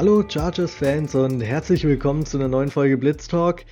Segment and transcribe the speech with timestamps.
[0.00, 3.66] Hallo Chargers-Fans und herzlich willkommen zu einer neuen Folge Blitz Talk.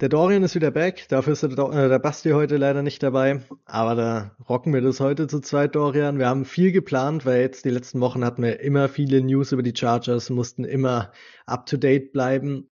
[0.00, 3.42] Der Dorian ist wieder back, dafür ist der, äh, der Basti heute leider nicht dabei,
[3.66, 6.18] aber da rocken wir das heute zu zweit, Dorian.
[6.18, 9.62] Wir haben viel geplant, weil jetzt die letzten Wochen hatten wir immer viele News über
[9.62, 11.12] die Chargers, mussten immer
[11.44, 12.70] up-to-date bleiben.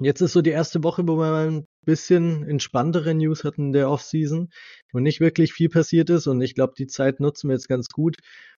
[0.00, 3.72] Jetzt ist so die erste Woche, wo wir mal ein bisschen entspanntere News hatten in
[3.72, 4.48] der Offseason
[4.92, 7.86] und nicht wirklich viel passiert ist und ich glaube, die Zeit nutzen wir jetzt ganz
[7.88, 8.16] gut,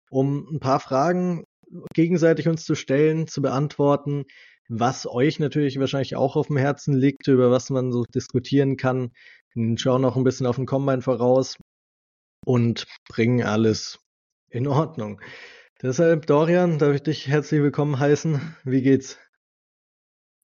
[0.08, 1.44] um ein paar Fragen
[1.94, 4.24] gegenseitig uns zu stellen, zu beantworten,
[4.68, 9.12] was euch natürlich wahrscheinlich auch auf dem Herzen liegt, über was man so diskutieren kann.
[9.54, 11.56] Wir schauen noch ein bisschen auf den Combine voraus
[12.44, 13.98] und bringen alles
[14.48, 15.20] in Ordnung.
[15.82, 18.40] Deshalb, Dorian, darf ich dich herzlich willkommen heißen.
[18.64, 19.18] Wie geht's?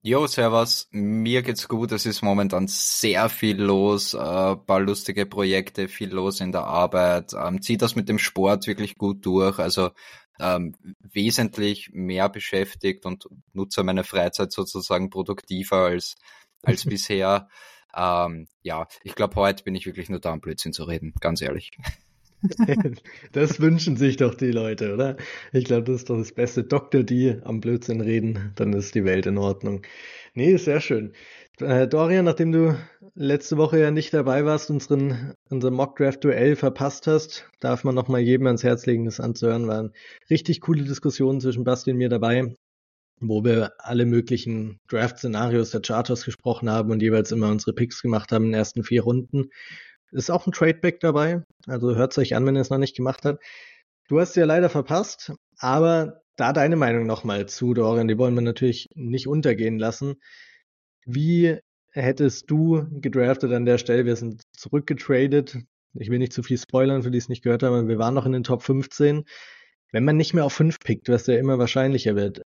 [0.03, 0.89] Jo, servus.
[0.93, 1.93] Mir geht's gut.
[1.93, 7.35] Es ist momentan sehr viel los, äh, paar lustige Projekte, viel los in der Arbeit.
[7.35, 9.59] Ähm, zieht das mit dem Sport wirklich gut durch.
[9.59, 9.91] Also
[10.41, 16.17] ähm, wesentlich mehr beschäftigt und nutze meine Freizeit sozusagen produktiver als,
[16.63, 17.49] als bisher.
[17.95, 21.41] Ähm, ja, ich glaube, heute bin ich wirklich nur da, um Blödsinn zu reden, ganz
[21.41, 21.71] ehrlich.
[23.33, 25.17] das wünschen sich doch die Leute, oder?
[25.53, 26.65] Ich glaube, das ist doch das Beste.
[26.65, 29.83] Doktor, die am Blödsinn reden, dann ist die Welt in Ordnung.
[30.35, 31.13] Nee, sehr schön.
[31.61, 32.77] Äh, Dorian, nachdem du
[33.15, 38.47] letzte Woche ja nicht dabei warst, unseren, unser Mock-Draft-Duell verpasst hast, darf man nochmal jedem
[38.47, 39.69] ans Herz legen, das anzuhören.
[39.69, 39.93] Waren
[40.31, 42.55] richtig coole Diskussionen zwischen Basti und mir dabei,
[43.21, 48.33] wo wir alle möglichen Draft-Szenarios der Charters gesprochen haben und jeweils immer unsere Picks gemacht
[48.33, 49.51] haben in den ersten vier Runden.
[50.13, 52.97] Ist auch ein Tradeback dabei, also hört es euch an, wenn ihr es noch nicht
[52.97, 53.43] gemacht habt.
[54.09, 58.41] Du hast ja leider verpasst, aber da deine Meinung nochmal zu, Dorian, die wollen wir
[58.41, 60.17] natürlich nicht untergehen lassen.
[61.05, 61.59] Wie
[61.93, 64.05] hättest du gedraftet an der Stelle?
[64.05, 65.59] Wir sind zurückgetradet.
[65.95, 68.15] Ich will nicht zu viel spoilern, für die es nicht gehört haben, aber wir waren
[68.15, 69.25] noch in den Top 15.
[69.93, 72.43] Wenn man nicht mehr auf 5 pickt, was ja immer wahrscheinlicher wird,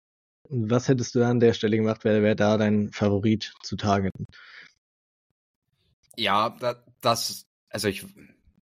[0.49, 2.01] was hättest du an der Stelle gemacht?
[2.05, 4.27] Wer wäre da dein Favorit zu targeten?
[6.17, 6.57] Ja,
[7.01, 8.05] das, also ich,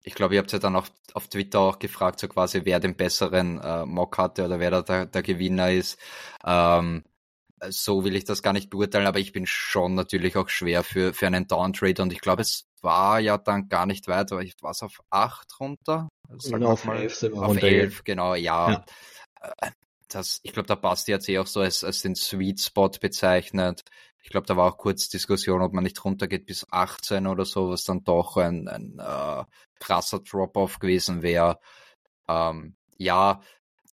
[0.03, 2.97] ich glaube, ihr habt ja dann auch auf Twitter auch gefragt, so quasi, wer den
[2.97, 5.99] besseren äh, Mock hatte oder wer da der, der Gewinner ist.
[6.45, 7.05] Ähm,
[7.69, 11.15] so will ich das gar nicht beurteilen, aber ich bin schon natürlich auch schwer für,
[11.15, 14.55] für einen Downtrade und ich glaube, es war ja dann gar nicht weit, aber ich
[14.61, 16.09] war es auf acht runter.
[16.45, 18.71] Genau, auf mal, elf, auf elf genau, ja.
[18.71, 18.85] ja.
[19.41, 19.71] Äh,
[20.09, 23.83] das, ich glaube, da passt jetzt eh auch so als, als den Sweet Spot bezeichnet.
[24.27, 27.71] Ich glaube, da war auch kurz Diskussion, ob man nicht runtergeht bis 18 oder so,
[27.71, 29.45] was dann doch ein, ein äh,
[29.79, 31.61] krasser Drop-off gewesen wäre.
[32.29, 33.41] Ähm, ja,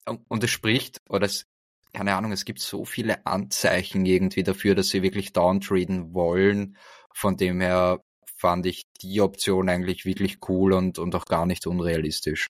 [0.06, 1.44] und es spricht, oder es
[1.92, 6.78] keine Ahnung, es gibt so viele Anzeichen irgendwie dafür, dass sie wirklich downtraden wollen.
[7.12, 8.02] Von dem her
[8.34, 12.46] fand ich die Option eigentlich wirklich cool und, und auch gar nicht unrealistisch.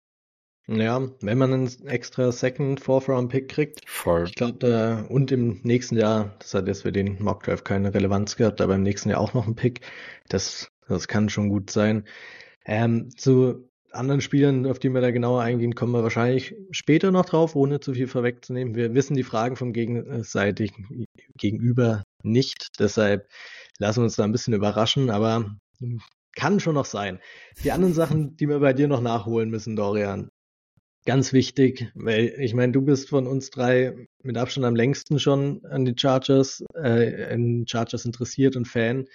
[0.69, 3.81] Ja, wenn man einen extra Second Fourth Round Pick kriegt.
[3.87, 4.25] Voll.
[4.25, 7.93] Ich glaube, da und im nächsten Jahr, das hat jetzt für den Mock Draft keine
[7.93, 9.81] Relevanz gehabt, aber im nächsten Jahr auch noch ein Pick.
[10.29, 12.05] Das, das kann schon gut sein.
[12.65, 17.27] Ähm, zu anderen Spielern, auf die wir da genauer eingehen, kommen wir wahrscheinlich später noch
[17.27, 18.75] drauf, ohne zu viel vorwegzunehmen.
[18.75, 21.07] Wir wissen die Fragen vom gegenseitigen
[21.37, 23.29] Gegenüber nicht, deshalb
[23.79, 25.57] lassen wir uns da ein bisschen überraschen, aber
[26.35, 27.19] kann schon noch sein.
[27.65, 30.31] Die anderen Sachen, die wir bei dir noch nachholen müssen, Dorian,
[31.05, 35.65] ganz wichtig, weil ich meine, du bist von uns drei mit Abstand am längsten schon
[35.67, 39.07] an die Chargers, äh, in Chargers interessiert und Fan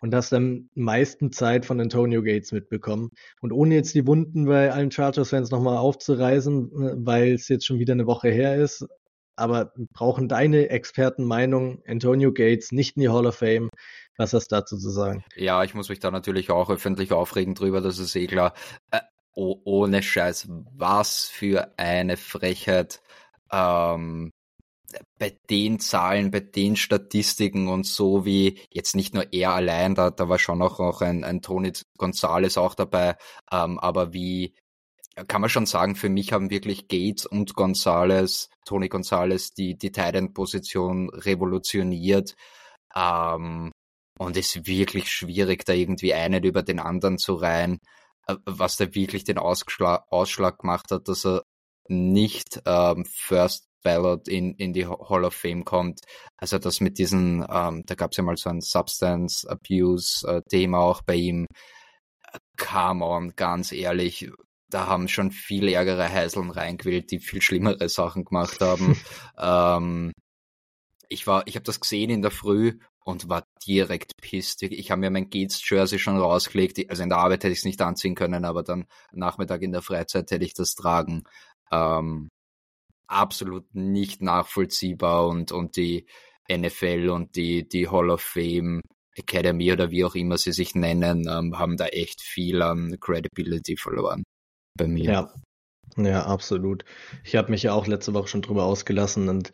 [0.00, 3.10] und hast dann meisten Zeit von Antonio Gates mitbekommen.
[3.40, 6.70] Und ohne jetzt die Wunden bei allen Chargers-Fans nochmal aufzureisen,
[7.04, 8.86] weil es jetzt schon wieder eine Woche her ist,
[9.36, 13.70] aber brauchen deine Expertenmeinung Antonio Gates nicht in die Hall of Fame?
[14.16, 15.24] Was hast du dazu zu sagen?
[15.36, 18.54] Ja, ich muss mich da natürlich auch öffentlich aufregen drüber, das ist eh klar.
[19.40, 23.00] Oh, ohne Scheiß, was für eine Frechheit.
[23.52, 24.32] Ähm,
[25.16, 30.10] bei den Zahlen, bei den Statistiken und so wie jetzt nicht nur er allein, da,
[30.10, 33.16] da war schon auch, auch ein, ein Tony Gonzalez auch dabei,
[33.52, 34.56] ähm, aber wie
[35.28, 39.92] kann man schon sagen, für mich haben wirklich Gates und Gonzalez, Tony Gonzalez, die, die
[39.92, 42.34] Titan-Position revolutioniert.
[42.94, 43.70] Ähm,
[44.18, 47.78] und es ist wirklich schwierig, da irgendwie einen über den anderen zu reihen,
[48.44, 51.42] was da wirklich den Ausschlag, Ausschlag gemacht hat, dass er
[51.88, 56.00] nicht ähm, First Ballot in, in die Hall of Fame kommt.
[56.36, 60.42] Also das mit diesen, ähm, da gab es ja mal so ein Substance Abuse äh,
[60.48, 61.46] Thema auch bei ihm.
[62.58, 64.30] Come on, ganz ehrlich,
[64.68, 69.00] da haben schon viel ärgere Heiseln reingewählt, die viel schlimmere Sachen gemacht haben.
[69.38, 70.12] ähm,
[71.08, 72.78] ich war, ich habe das gesehen in der Früh
[73.08, 74.62] und war direkt pisst.
[74.62, 76.90] Ich habe mir mein Gates Jersey schon rausgelegt.
[76.90, 79.80] Also in der Arbeit hätte ich es nicht anziehen können, aber dann Nachmittag in der
[79.80, 81.24] Freizeit hätte ich das tragen.
[81.72, 82.28] Ähm,
[83.06, 86.04] absolut nicht nachvollziehbar und, und die
[86.52, 88.82] NFL und die, die Hall of Fame
[89.16, 93.78] Academy oder wie auch immer sie sich nennen, ähm, haben da echt viel an Credibility
[93.78, 94.22] verloren
[94.76, 95.04] bei mir.
[95.04, 95.34] Ja,
[95.96, 96.84] ja, absolut.
[97.24, 99.52] Ich habe mich ja auch letzte Woche schon drüber ausgelassen und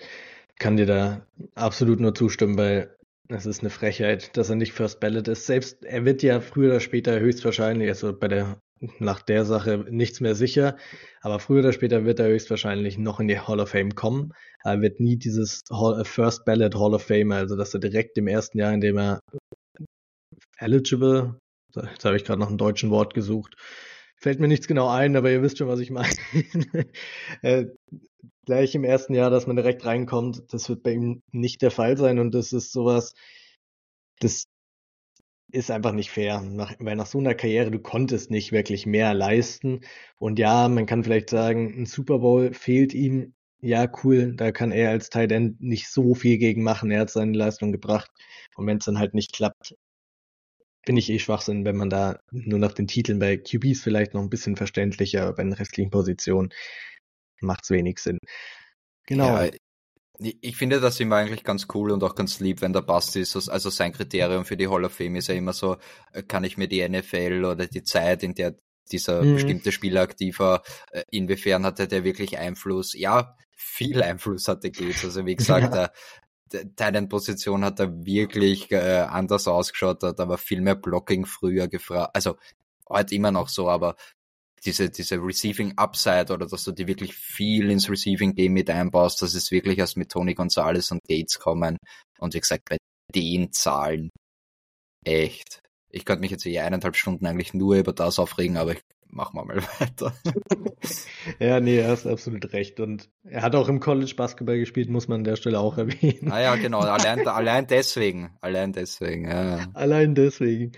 [0.59, 2.97] kann dir da absolut nur zustimmen, weil
[3.29, 5.47] es ist eine Frechheit, dass er nicht First Ballot ist.
[5.47, 8.59] Selbst er wird ja früher oder später höchstwahrscheinlich, also bei der
[8.99, 10.76] nach der Sache nichts mehr sicher,
[11.23, 14.32] aber früher oder später wird er höchstwahrscheinlich noch in die Hall of Fame kommen.
[14.62, 18.26] Er wird nie dieses Hall, First Ballot Hall of Fame, also dass er direkt im
[18.26, 19.21] ersten Jahr, in dem er
[20.59, 21.38] eligible,
[21.75, 23.56] jetzt habe ich gerade noch ein deutschen Wort gesucht,
[24.25, 26.09] fällt mir nichts genau ein, aber ihr wisst schon, was ich meine.
[27.43, 27.67] äh,
[28.47, 31.99] gleich im ersten Jahr, dass man direkt reinkommt, das wird bei ihm nicht der Fall
[31.99, 33.12] sein und das ist sowas,
[34.21, 34.47] das
[35.53, 39.12] ist einfach nicht fair, nach, weil nach so einer Karriere du konntest nicht wirklich mehr
[39.12, 39.82] leisten.
[40.19, 44.73] Und ja, man kann vielleicht sagen, ein Super Bowl fehlt ihm, ja cool, da kann
[44.73, 48.11] er als Tight End nicht so viel gegen machen, er hat seine Leistung gebracht.
[48.56, 49.75] Und wenn es dann halt nicht klappt,
[50.85, 54.23] finde ich eh Schwachsinn, wenn man da nur nach den Titeln bei QBs vielleicht noch
[54.23, 56.51] ein bisschen verständlicher, aber bei den restlichen Positionen
[57.41, 58.19] macht es wenig Sinn.
[59.07, 59.43] Genau.
[59.43, 59.51] Ja,
[60.19, 63.49] ich finde das immer eigentlich ganz cool und auch ganz lieb, wenn der Basti ist.
[63.49, 65.77] Also sein Kriterium für die Hall of Fame ist ja immer so,
[66.13, 68.57] äh, kann ich mir die NFL oder die Zeit, in der
[68.93, 69.35] dieser mhm.
[69.35, 72.95] bestimmte Spieler aktiv war, äh, inwiefern hatte der wirklich Einfluss?
[72.95, 75.05] Ja, viel Einfluss hatte Gates.
[75.05, 75.91] Also wie gesagt, ja.
[76.77, 82.11] Deine Position hat er wirklich äh, anders ausgeschaut, da war viel mehr Blocking früher gefragt.
[82.15, 82.37] Also
[82.89, 83.97] heute immer noch so, aber
[84.65, 89.21] diese, diese Receiving Upside oder dass du die wirklich viel ins Receiving Game mit einbaust,
[89.23, 91.77] das ist wirklich erst mit Tony Gonzalez und Gates kommen.
[92.19, 92.79] Und wie gesagt, bei
[93.15, 94.11] den Zahlen
[95.05, 95.61] echt.
[95.91, 98.81] Ich könnte mich jetzt hier eineinhalb Stunden eigentlich nur über das aufregen, aber ich
[99.15, 100.13] machen wir mal weiter.
[101.39, 102.81] ja, nee, er hast absolut recht.
[102.81, 106.31] Und er hat auch im College Basketball gespielt, muss man an der Stelle auch erwähnen.
[106.31, 106.81] Ah ja, genau.
[106.81, 108.31] Allein, allein deswegen.
[108.41, 109.67] Allein deswegen, ja.
[109.75, 110.73] Allein deswegen.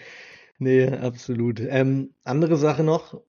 [0.59, 1.61] Nee, absolut.
[1.61, 3.21] Ähm, andere Sache noch,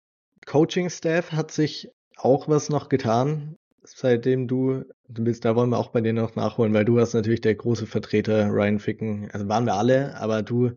[0.45, 5.89] Coaching-Staff hat sich auch was noch getan, seitdem du, du bist, da wollen wir auch
[5.89, 9.29] bei dir noch nachholen, weil du warst natürlich der große Vertreter Ryan Ficken.
[9.31, 10.71] Also waren wir alle, aber du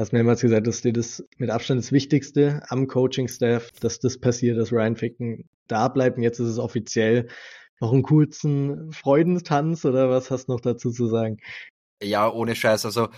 [0.00, 4.58] hast mehrmals gesagt, dass dir das mit Abstand das Wichtigste am Coaching-Staff, dass das passiert,
[4.58, 6.16] dass Ryan Ficken da bleibt.
[6.16, 7.28] Und jetzt ist es offiziell
[7.80, 11.38] noch einen kurzen Freudentanz oder was hast du noch dazu zu sagen?
[12.02, 12.86] Ja, ohne Scheiß.
[12.86, 13.08] Also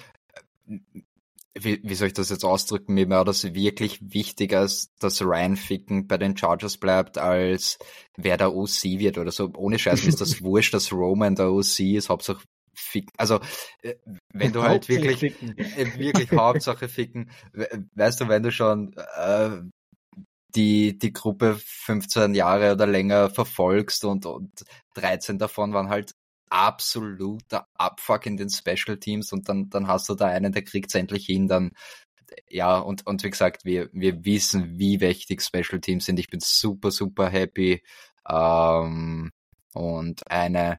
[1.54, 4.68] wie, wie soll ich das jetzt ausdrücken, mir war das wirklich wichtiger,
[5.00, 7.78] dass Ryan Ficken bei den Chargers bleibt, als
[8.16, 9.50] wer der OC wird oder so.
[9.56, 12.42] Ohne Scheiß ist das wurscht, dass Roman der OC ist, Hauptsache
[12.82, 13.12] Ficken.
[13.16, 13.40] Also,
[13.82, 13.94] äh,
[14.32, 15.56] wenn du halt wirklich, ficken.
[15.56, 17.30] Äh, wirklich Hauptsache Ficken,
[17.94, 19.60] weißt du, wenn du schon äh,
[20.54, 24.64] die, die Gruppe 15 Jahre oder länger verfolgst und, und
[24.94, 26.14] 13 davon waren halt
[26.50, 30.94] absoluter Abfuck in den Special Teams und dann, dann hast du da einen, der kriegt's
[30.94, 31.72] endlich hin, dann
[32.48, 36.18] ja, und, und wie gesagt, wir, wir wissen, wie wichtig Special Teams sind.
[36.18, 37.82] Ich bin super, super happy.
[38.28, 39.30] Ähm,
[39.74, 40.78] und eine, ein,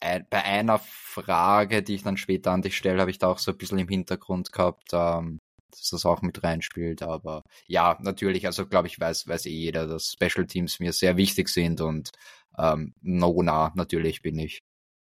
[0.00, 3.52] bei einer Frage, die ich dann später an dich stelle, habe ich da auch so
[3.52, 5.38] ein bisschen im Hintergrund gehabt, ähm,
[5.70, 7.02] dass das auch mit reinspielt.
[7.02, 11.16] Aber ja, natürlich, also glaube ich, weiß, weiß eh jeder, dass Special Teams mir sehr
[11.16, 12.10] wichtig sind und
[12.58, 14.60] ähm, no nah, natürlich bin ich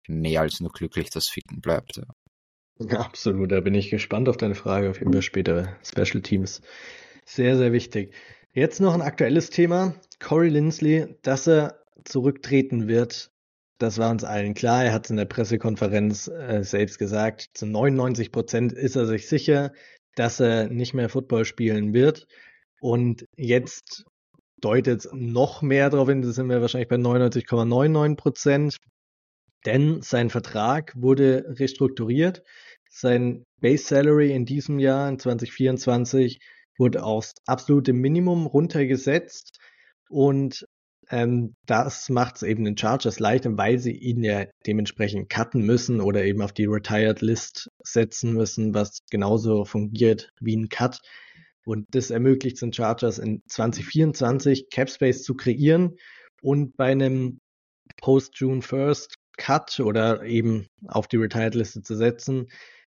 [0.08, 1.96] mehr als nur glücklich, dass Ficken bleibt.
[1.96, 2.04] Ja.
[2.98, 6.60] Absolut, da bin ich gespannt auf deine Frage, auf jeden Fall später Special Teams.
[7.24, 8.14] Sehr, sehr wichtig.
[8.52, 9.94] Jetzt noch ein aktuelles Thema.
[10.18, 13.31] Corey Lindsley, dass er zurücktreten wird,
[13.82, 14.84] das war uns allen klar.
[14.84, 17.48] Er hat es in der Pressekonferenz äh, selbst gesagt.
[17.54, 19.72] Zu 99 Prozent ist er sich sicher,
[20.14, 22.26] dass er nicht mehr Football spielen wird.
[22.80, 24.04] Und jetzt
[24.60, 28.76] deutet noch mehr darauf hin, da sind wir wahrscheinlich bei 99,99 Prozent.
[29.66, 32.42] Denn sein Vertrag wurde restrukturiert.
[32.88, 36.38] Sein Base Salary in diesem Jahr, in 2024,
[36.78, 39.58] wurde aufs absolute Minimum runtergesetzt.
[40.08, 40.66] Und
[41.12, 46.00] ähm, das macht es eben den Chargers leichter, weil sie ihn ja dementsprechend cutten müssen
[46.00, 51.00] oder eben auf die Retired List setzen müssen, was genauso fungiert wie ein Cut.
[51.64, 55.96] Und das ermöglicht den Chargers in 2024 Cap Space zu kreieren
[56.40, 57.38] und bei einem
[57.98, 62.48] Post June 1st Cut oder eben auf die Retired-Liste zu setzen,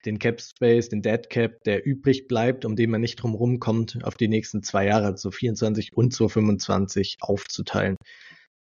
[0.06, 4.00] den Cap Space, den Dead Cap, der übrig bleibt, um den man nicht drum rumkommt,
[4.04, 7.98] auf die nächsten zwei Jahre, also 24 und 2025 aufzuteilen.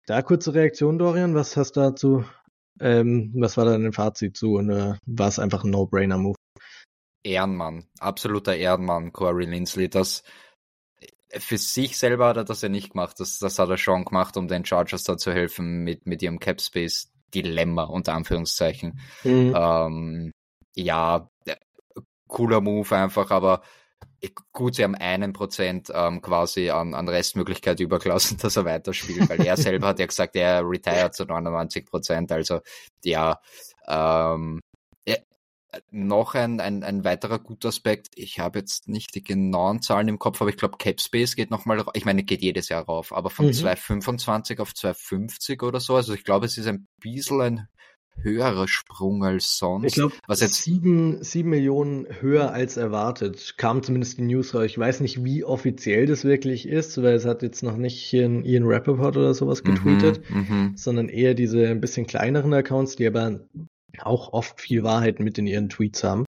[0.06, 2.26] Da kurze Reaktion, Dorian, was hast du dazu,
[2.80, 6.36] ähm, was war dein Fazit zu und äh, war es einfach ein No-Brainer-Move?
[7.24, 10.24] Ehrenmann, absoluter Ehrenmann, Corey Lindsley, das
[11.36, 13.20] für sich selber hat er das ja nicht gemacht.
[13.20, 16.40] Das, das hat er schon gemacht, um den Chargers da zu helfen mit, mit ihrem
[16.40, 19.00] Capspace Dilemma, unter Anführungszeichen.
[19.24, 19.54] Mhm.
[19.56, 20.32] Ähm,
[20.78, 21.30] ja,
[22.28, 23.62] cooler Move einfach, aber
[24.52, 29.46] gut, sie haben einen Prozent ähm, quasi an, an Restmöglichkeit übergelassen, dass er weiterspielt, weil
[29.46, 32.32] er selber hat ja gesagt, er retired zu 99 Prozent.
[32.32, 32.62] Also
[33.04, 33.40] ja,
[33.88, 34.60] ähm,
[35.92, 38.10] noch ein, ein, ein weiterer guter Aspekt.
[38.16, 41.84] Ich habe jetzt nicht die genauen Zahlen im Kopf, aber ich glaube, Capspace geht nochmal,
[41.94, 43.54] ich meine, geht jedes Jahr rauf, aber von mhm.
[43.54, 45.96] 225 auf 250 oder so.
[45.96, 47.68] Also ich glaube, es ist ein bisschen ein
[48.22, 49.86] höherer Sprung als sonst.
[49.88, 54.66] Ich glaube, was jetzt sieben, sieben Millionen höher als erwartet, kam zumindest die News raus.
[54.66, 58.26] Ich weiß nicht, wie offiziell das wirklich ist, weil es hat jetzt noch nicht hier
[58.26, 62.96] ein Ian Rappaport oder sowas mhm, getweetet, mhm, sondern eher diese ein bisschen kleineren Accounts,
[62.96, 63.40] die aber
[64.00, 66.26] auch oft viel Wahrheit mit in ihren Tweets haben.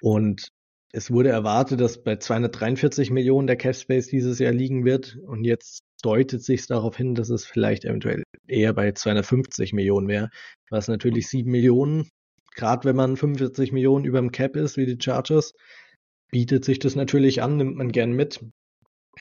[0.00, 0.52] Und
[0.92, 5.18] es wurde erwartet, dass bei 243 Millionen der Cap Space dieses Jahr liegen wird.
[5.26, 10.28] Und jetzt deutet sich darauf hin, dass es vielleicht eventuell eher bei 250 Millionen wäre,
[10.68, 12.10] was natürlich 7 Millionen,
[12.54, 15.54] gerade wenn man 45 Millionen über dem Cap ist, wie die Chargers,
[16.30, 18.44] bietet sich das natürlich an, nimmt man gern mit.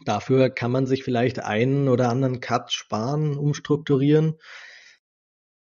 [0.05, 4.35] Dafür kann man sich vielleicht einen oder anderen Cut sparen, umstrukturieren.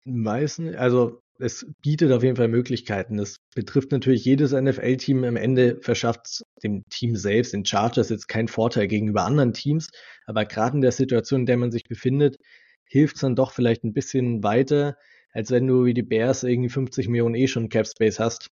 [0.06, 3.20] Meisten, also es bietet auf jeden Fall Möglichkeiten.
[3.20, 5.24] Es betrifft natürlich jedes NFL-Team.
[5.24, 9.90] Am Ende verschafft dem Team selbst, den Chargers, jetzt keinen Vorteil gegenüber anderen Teams.
[10.26, 12.38] Aber gerade in der Situation, in der man sich befindet,
[12.86, 14.98] hilft es dann doch vielleicht ein bisschen weiter,
[15.34, 18.50] als wenn du wie die Bears irgendwie 50 Millionen eh schon Cap Space hast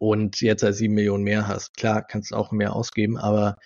[0.00, 1.76] und jetzt als 7 Millionen mehr hast.
[1.76, 3.56] Klar, kannst du auch mehr ausgeben, aber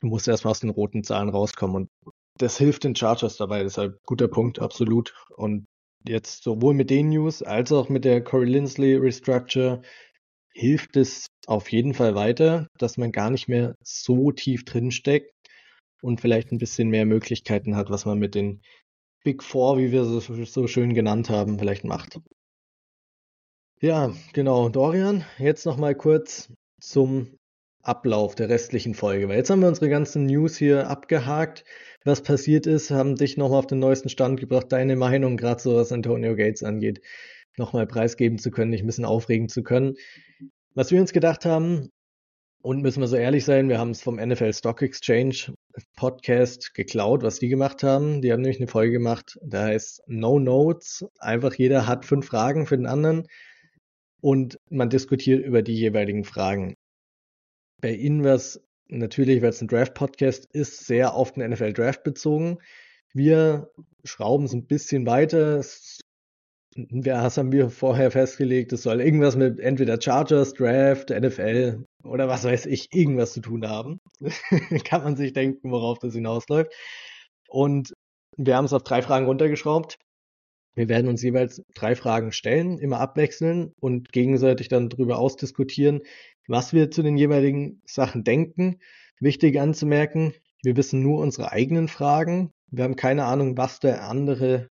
[0.00, 1.90] du musst erstmal aus den roten Zahlen rauskommen und
[2.38, 5.14] das hilft den Chargers dabei, deshalb guter Punkt, absolut.
[5.36, 5.66] Und
[6.08, 9.82] jetzt sowohl mit den News als auch mit der Corey Lindsley Restructure
[10.52, 15.32] hilft es auf jeden Fall weiter, dass man gar nicht mehr so tief drin steckt
[16.00, 18.62] und vielleicht ein bisschen mehr Möglichkeiten hat, was man mit den
[19.22, 22.20] Big Four, wie wir sie so schön genannt haben, vielleicht macht.
[23.80, 24.68] Ja, genau.
[24.70, 27.36] Dorian, jetzt noch mal kurz zum
[27.86, 29.28] Ablauf der restlichen Folge.
[29.28, 31.64] Weil jetzt haben wir unsere ganzen News hier abgehakt
[32.06, 35.74] was passiert ist, haben dich nochmal auf den neuesten Stand gebracht, deine Meinung, gerade so
[35.74, 37.00] was Antonio Gates angeht,
[37.56, 39.96] nochmal preisgeben zu können, dich ein bisschen aufregen zu können.
[40.74, 41.90] Was wir uns gedacht haben,
[42.62, 45.54] und müssen wir so ehrlich sein, wir haben es vom NFL Stock Exchange
[45.96, 48.22] Podcast geklaut, was die gemacht haben.
[48.22, 51.04] Die haben nämlich eine Folge gemacht, da heißt No Notes.
[51.18, 53.26] Einfach jeder hat fünf Fragen für den anderen
[54.20, 56.74] und man diskutiert über die jeweiligen Fragen.
[57.80, 62.58] Bei es natürlich, weil es ein Draft-Podcast ist, sehr auf den NFL-Draft bezogen.
[63.12, 63.70] Wir
[64.04, 65.58] schrauben es ein bisschen weiter.
[66.76, 68.72] Was haben wir vorher festgelegt?
[68.72, 73.66] Es soll irgendwas mit entweder Chargers, Draft, NFL oder was weiß ich, irgendwas zu tun
[73.66, 74.00] haben.
[74.84, 76.72] Kann man sich denken, worauf das hinausläuft.
[77.48, 77.92] Und
[78.36, 79.98] wir haben es auf drei Fragen runtergeschraubt.
[80.74, 86.02] Wir werden uns jeweils drei Fragen stellen, immer abwechseln und gegenseitig dann darüber ausdiskutieren,
[86.48, 88.80] was wir zu den jeweiligen Sachen denken.
[89.20, 92.52] Wichtig anzumerken, wir wissen nur unsere eigenen Fragen.
[92.68, 94.68] Wir haben keine Ahnung, was der andere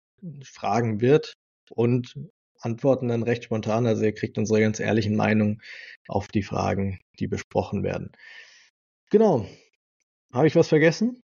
[0.43, 1.33] fragen wird
[1.71, 2.15] und
[2.59, 3.87] antworten dann recht spontan.
[3.87, 5.61] Also ihr kriegt unsere ganz ehrlichen Meinungen
[6.07, 8.11] auf die Fragen, die besprochen werden.
[9.09, 9.47] Genau.
[10.31, 11.21] Habe ich was vergessen?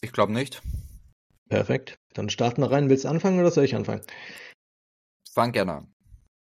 [0.00, 0.62] Ich glaube nicht.
[1.48, 1.98] Perfekt.
[2.14, 2.88] Dann starten wir rein.
[2.88, 4.02] Willst du anfangen oder soll ich anfangen?
[5.32, 5.94] Fang gerne an.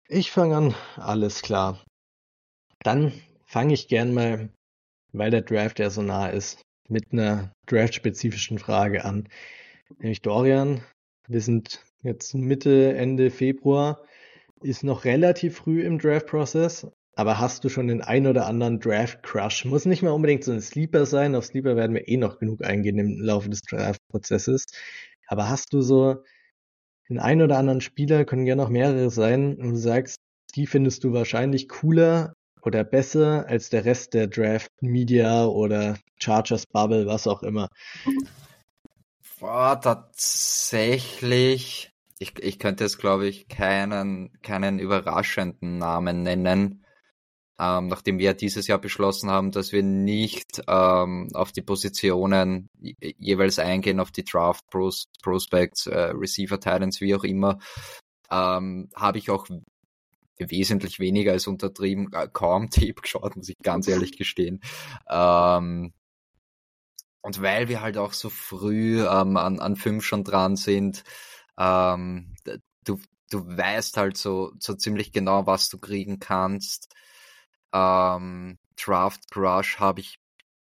[0.07, 0.75] Ich fange an.
[0.95, 1.83] Alles klar.
[2.83, 3.11] Dann
[3.45, 4.49] fange ich gern mal,
[5.11, 9.27] weil der Draft ja so nah ist, mit einer draft-spezifischen Frage an.
[9.97, 10.81] Nämlich Dorian,
[11.27, 14.03] wir sind jetzt Mitte, Ende Februar,
[14.61, 19.65] ist noch relativ früh im Draft-Prozess, aber hast du schon den ein oder anderen Draft-Crush?
[19.65, 22.63] Muss nicht mal unbedingt so ein Sleeper sein, auf Sleeper werden wir eh noch genug
[22.63, 24.65] eingehen im Laufe des Draft-Prozesses.
[25.27, 26.23] Aber hast du so
[27.09, 30.17] den ein oder anderen Spieler, können ja noch mehrere sein, und du sagst,
[30.55, 36.65] die findest du wahrscheinlich cooler oder besser als der Rest der Draft Media oder Chargers
[36.65, 37.69] Bubble, was auch immer?
[39.39, 41.13] Boah, tatsächlich.
[42.19, 46.83] Ich, ich könnte jetzt, glaube ich, keinen, keinen überraschenden Namen nennen.
[47.57, 53.59] Ähm, nachdem wir dieses Jahr beschlossen haben, dass wir nicht ähm, auf die Positionen jeweils
[53.59, 57.59] eingehen, auf die Draft Pros, Prospects, äh, Receiver Titans, wie auch immer,
[58.31, 59.47] ähm, habe ich auch
[60.39, 64.61] wesentlich weniger als untertrieben, äh, kaum Tape geschaut, muss ich ganz ehrlich gestehen.
[65.09, 65.93] Ähm,
[67.21, 71.03] und weil wir halt auch so früh ähm, an, an fünf schon dran sind,
[71.57, 72.33] ähm,
[72.85, 76.93] du, du weißt halt so, so ziemlich genau, was du kriegen kannst.
[77.73, 80.17] Ähm, Draft Crush habe ich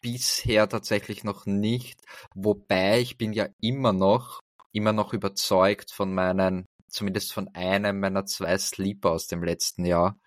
[0.02, 2.02] bisher tatsächlich noch nicht,
[2.34, 4.40] wobei ich bin ja immer noch,
[4.72, 10.18] immer noch überzeugt von meinen, zumindest von einem meiner zwei Sleeper aus dem letzten Jahr.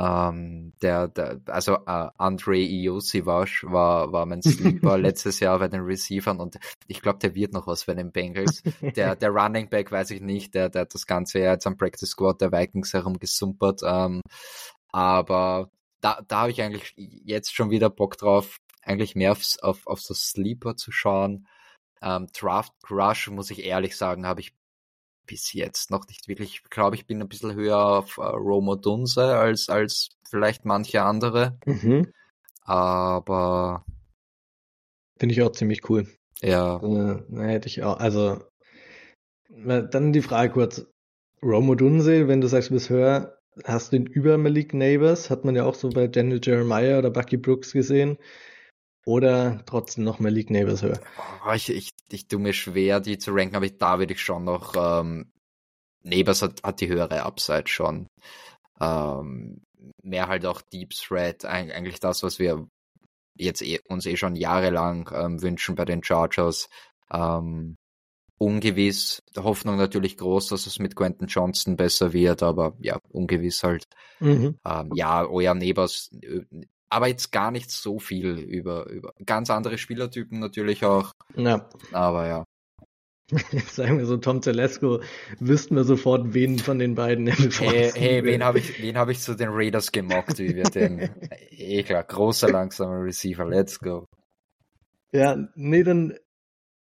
[0.00, 5.80] Ähm, der, der, also äh, Andre Iosivac war, war mein Sleeper letztes Jahr bei den
[5.80, 6.56] Receivern und
[6.86, 8.62] ich glaube, der wird noch was bei den Bengals.
[8.96, 11.76] Der, der Running Back weiß ich nicht, der, der hat das Ganze ja jetzt am
[11.76, 13.80] Practice Squad der Vikings herumgesumpert.
[13.84, 14.22] Ähm,
[14.92, 15.70] aber
[16.00, 20.00] da, da habe ich eigentlich jetzt schon wieder Bock drauf, eigentlich mehr aufs, auf, auf
[20.00, 21.48] so Sleeper zu schauen.
[22.00, 24.54] Ähm, Draft Crush, muss ich ehrlich sagen, habe ich
[25.28, 26.60] bis jetzt noch nicht wirklich.
[26.64, 31.02] Ich glaube, ich bin ein bisschen höher auf äh, Romo Dunse als, als vielleicht manche
[31.02, 31.56] andere.
[31.64, 32.12] Mhm.
[32.64, 33.84] Aber.
[35.20, 36.08] Finde ich auch ziemlich cool.
[36.40, 36.80] Ja.
[36.82, 37.98] Äh, hätte ich auch.
[37.98, 38.42] Also,
[39.48, 40.86] dann die Frage kurz.
[41.40, 45.30] Romo Dunse, wenn du sagst, du bist höher, hast du den über Malik Neighbors?
[45.30, 48.18] Hat man ja auch so bei Daniel Jeremiah oder Bucky Brooks gesehen.
[49.04, 51.00] Oder trotzdem noch Malik Neighbors höher?
[51.54, 54.74] Ich, ich, ich tue mir schwer, die zu ranken, aber da würde ich schon noch.
[54.76, 55.32] Ähm,
[56.02, 58.08] Neighbors hat, hat die höhere Upside schon.
[58.80, 59.62] Ähm,
[60.02, 62.66] mehr halt auch Deep Threat, eigentlich das, was wir
[63.34, 66.68] jetzt eh, uns eh schon jahrelang ähm, wünschen bei den Chargers.
[67.10, 67.76] Ähm,
[68.38, 73.86] ungewiss, Hoffnung natürlich groß, dass es mit Quentin Johnson besser wird, aber ja, ungewiss halt.
[74.20, 74.58] Mhm.
[74.64, 76.42] Ähm, ja, euer Nebers äh,
[76.90, 81.12] aber jetzt gar nicht so viel über, über ganz andere Spielertypen natürlich auch.
[81.36, 81.68] Ja.
[81.92, 82.44] Aber ja.
[83.70, 85.02] Sagen wir so, Tom Telesco,
[85.38, 89.12] wüssten wir sofort, wen von den beiden er Hey, hey wen habe ich, wen habe
[89.12, 91.10] ich zu den Raiders gemockt, wie wir den,
[91.84, 94.06] klar, großer, langsamer Receiver, let's go.
[95.12, 96.14] Ja, nee, dann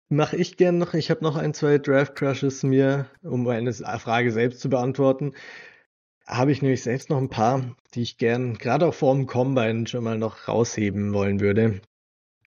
[0.08, 4.32] mache ich gern noch, ich habe noch ein, zwei Draft Crushes mir, um eine Frage
[4.32, 5.34] selbst zu beantworten
[6.28, 9.88] habe ich nämlich selbst noch ein paar, die ich gern gerade auch vor dem Combine
[9.88, 11.82] schon mal noch rausheben wollen würde.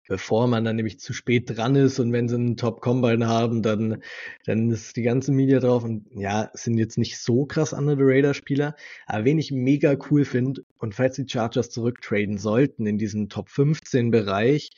[0.07, 4.03] Bevor man dann nämlich zu spät dran ist und wenn sie einen Top-Combine haben, dann,
[4.45, 8.75] dann ist die ganze Media drauf und ja, sind jetzt nicht so krass andere Raider-Spieler,
[9.07, 13.49] aber wen ich mega cool finde und falls die Chargers zurücktraden sollten in diesen Top
[13.49, 14.69] 15 Bereich,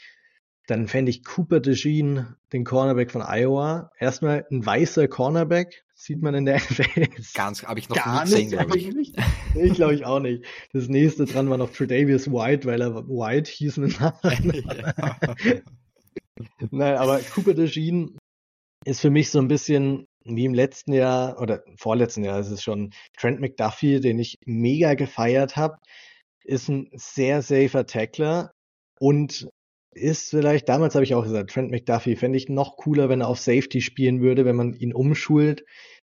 [0.65, 6.33] dann fände ich Cooper DeJean, den Cornerback von Iowa, erstmal ein weißer Cornerback, sieht man
[6.33, 7.07] in der NFL.
[7.33, 9.13] Ganz, habe ich noch gar nie gesehen, glaube ich.
[9.55, 10.45] ich glaube ich auch nicht.
[10.71, 14.13] Das nächste dran war noch Tredavious White, weil er White hieß mit Namen.
[16.71, 18.17] Nein, aber Cooper DeJean
[18.85, 22.63] ist für mich so ein bisschen wie im letzten Jahr oder vorletzten Jahr ist es
[22.63, 25.77] schon Trent McDuffie, den ich mega gefeiert habe,
[26.45, 28.51] ist ein sehr safer Tackler
[28.99, 29.49] und
[29.91, 33.27] ist vielleicht, damals habe ich auch gesagt, Trent McDuffie fände ich noch cooler, wenn er
[33.27, 35.65] auf Safety spielen würde, wenn man ihn umschult.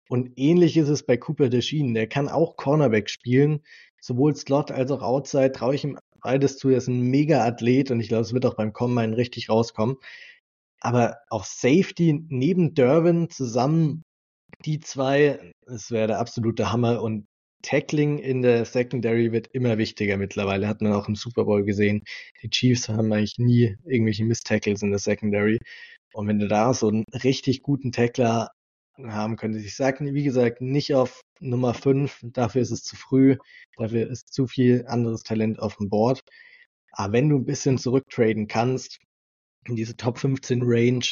[0.10, 1.94] Und ähnlich ist es bei Cooper Deschine.
[1.94, 3.62] Der kann auch Cornerback spielen.
[4.02, 6.70] Sowohl Slot als auch Outside traue ich ihm beides zu.
[6.70, 9.98] Er ist ein mega Athlet und ich glaube, es wird auch beim Combine richtig rauskommen.
[10.82, 14.04] Aber auf Safety neben Derwin zusammen
[14.66, 17.02] die zwei, das wäre der absolute Hammer.
[17.02, 17.28] Und
[17.62, 22.04] Tackling in der Secondary wird immer wichtiger mittlerweile, hat man auch im Super Bowl gesehen.
[22.42, 25.60] Die Chiefs haben eigentlich nie irgendwelche Miss-Tackles in der Secondary.
[26.13, 28.50] Und wenn du da so einen richtig guten Tackler
[28.97, 33.38] haben könntest, ich sage, wie gesagt, nicht auf Nummer 5, dafür ist es zu früh,
[33.77, 36.23] dafür ist zu viel anderes Talent auf dem Board.
[36.91, 38.99] Aber wenn du ein bisschen zurücktraden kannst,
[39.65, 41.06] in diese Top 15 Range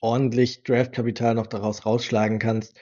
[0.00, 2.78] ordentlich Draftkapital noch daraus rausschlagen kannst,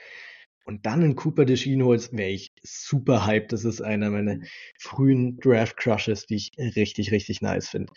[0.65, 3.53] und dann einen Cooper Deschine holst, wäre ich super hyped.
[3.53, 4.39] Das ist einer meiner
[4.79, 7.93] frühen Draft Crushes, die ich richtig, richtig nice finde.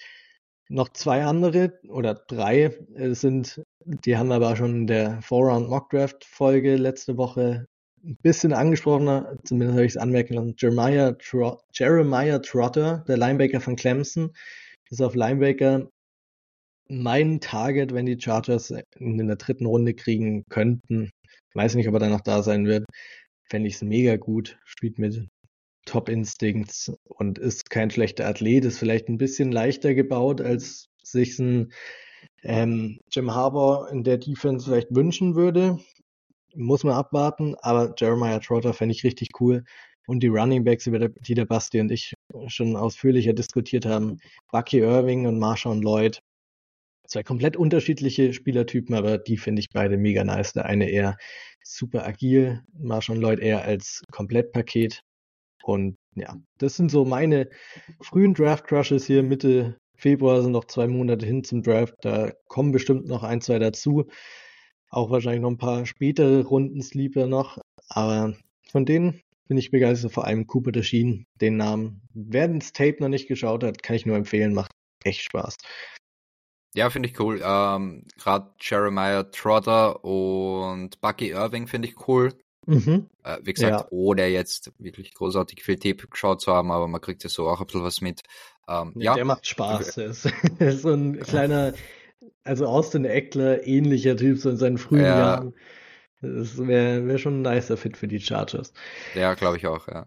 [0.69, 5.71] Noch zwei andere oder drei äh, sind, die haben wir aber schon in der Four-Round
[5.71, 7.67] Mock Draft Folge letzte Woche
[8.05, 10.55] ein bisschen angesprochen, zumindest habe ich es anmerken lassen.
[10.59, 14.33] Jeremiah, Tro Jeremiah Trotter, der Linebaker von Clemson,
[14.91, 15.89] ist auf Linebaker
[16.89, 21.11] mein Target, wenn die Chargers in der dritten Runde kriegen könnten.
[21.55, 22.85] Weiß nicht, ob er dann noch da sein wird.
[23.45, 24.59] Fände ich es mega gut.
[24.65, 25.29] Spielt mit
[25.87, 28.65] Top Instincts und ist kein schlechter Athlet.
[28.65, 31.73] Ist vielleicht ein bisschen leichter gebaut, als sich ein
[32.43, 35.79] ähm, Jim Harbour in der Defense vielleicht wünschen würde.
[36.55, 39.65] Muss man abwarten, aber Jeremiah Trotter fände ich richtig cool.
[40.07, 42.15] Und die Running Backs, über die der Basti und ich
[42.47, 44.19] schon ausführlicher diskutiert haben,
[44.51, 46.23] Bucky Irving und Marshawn Lloyd,
[47.09, 50.53] Zwei komplett unterschiedliche Spielertypen, aber die finde ich beide mega nice.
[50.53, 51.17] Der eine eher
[51.65, 55.01] super agil, Marshall Lloyd eher als Komplettpaket.
[55.63, 57.49] Und ja, das sind so meine
[58.03, 59.23] frühen Draft-Crushes hier.
[59.23, 61.95] Mitte Februar sind noch zwei Monate hin zum Draft.
[62.03, 64.07] Da kommen bestimmt noch ein, zwei dazu.
[64.91, 67.59] Auch wahrscheinlich noch ein paar spätere Runden-Sleeper noch.
[67.89, 68.35] Aber
[68.71, 72.03] von denen bin ich begeistert, vor allem Cooper Deschien, den Namen.
[72.15, 74.71] Wer das Tape noch nicht geschaut hat, kann ich nur empfehlen, macht
[75.05, 75.57] echt Spaß.
[76.75, 77.41] Ja, finde ich cool.
[77.43, 82.39] Ähm, Gerade Jeremiah Trotter und Bucky Irving finde ich cool.
[82.69, 83.09] Mhm.
[83.25, 83.87] Äh, wie gesagt, ja.
[83.89, 87.61] ohne jetzt wirklich großartig viel Tape geschaut zu haben, aber man kriegt ja so auch
[87.61, 88.21] ein bisschen was mit.
[88.69, 89.97] Ähm, ja, Der macht Spaß.
[89.97, 90.27] Er ist,
[90.59, 91.73] ist so ein kleiner,
[92.45, 95.19] also Austin Eckler, ähnlicher Typ, so in seinen frühen ja.
[95.19, 95.55] Jahren.
[96.21, 98.75] Das wäre wär schon ein nicer Fit für die Chargers.
[99.15, 100.05] Ja, glaube ich auch, ja.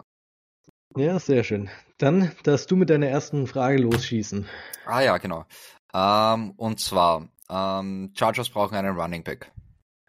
[0.96, 1.70] Ja, sehr schön.
[1.98, 4.46] Dann darfst du mit deiner ersten Frage losschießen.
[4.86, 5.46] Ah ja, genau.
[5.96, 9.52] Ähm, und zwar, ähm, Chargers brauchen einen Running Back.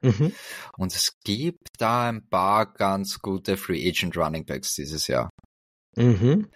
[0.03, 0.35] Mhm.
[0.77, 5.31] Und es gibt da ein paar ganz gute Free Agent Running Backs dieses Jahr.
[5.97, 6.51] Mhm.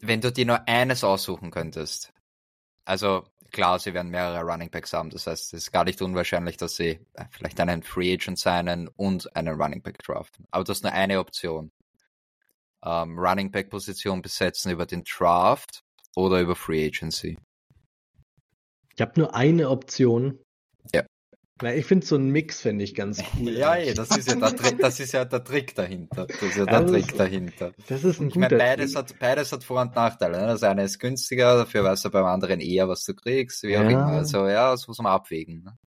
[0.00, 2.12] Wenn du dir nur eines aussuchen könntest,
[2.84, 6.56] also klar, sie werden mehrere Running Backs haben, das heißt, es ist gar nicht unwahrscheinlich,
[6.58, 10.46] dass sie äh, vielleicht einen Free Agent signen und einen Running Back draften.
[10.50, 11.70] Aber das ist nur eine Option.
[12.84, 15.80] Ähm, Running Back Position besetzen über den Draft
[16.14, 17.38] oder über Free Agency.
[18.94, 20.43] Ich habe nur eine Option.
[21.60, 23.50] Weil ich finde so ein Mix finde ich ganz cool.
[23.50, 26.26] ja, ey, das ist ja der, das ist ja der Trick dahinter.
[26.26, 27.72] Das ist ja der also, Trick dahinter.
[27.88, 30.40] Das ist ein ich meine, beides hat, beides hat Vor- und Nachteile.
[30.40, 30.46] Ne?
[30.48, 33.82] Das eine ist günstiger, dafür weißt du beim anderen eher, was du kriegst, wie auch
[33.82, 33.90] ja.
[33.90, 34.06] immer.
[34.06, 35.62] Also ja, das muss man abwägen.
[35.62, 35.78] Ne?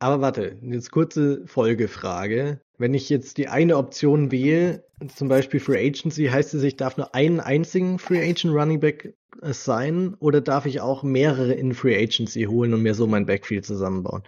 [0.00, 2.60] Aber warte, jetzt kurze Folgefrage.
[2.78, 6.96] Wenn ich jetzt die eine Option wähle, zum Beispiel Free Agency, heißt es, ich darf
[6.96, 11.74] nur einen einzigen Free Agent Running Back äh, sein oder darf ich auch mehrere in
[11.74, 14.22] Free Agency holen und mir so mein Backfield zusammenbauen?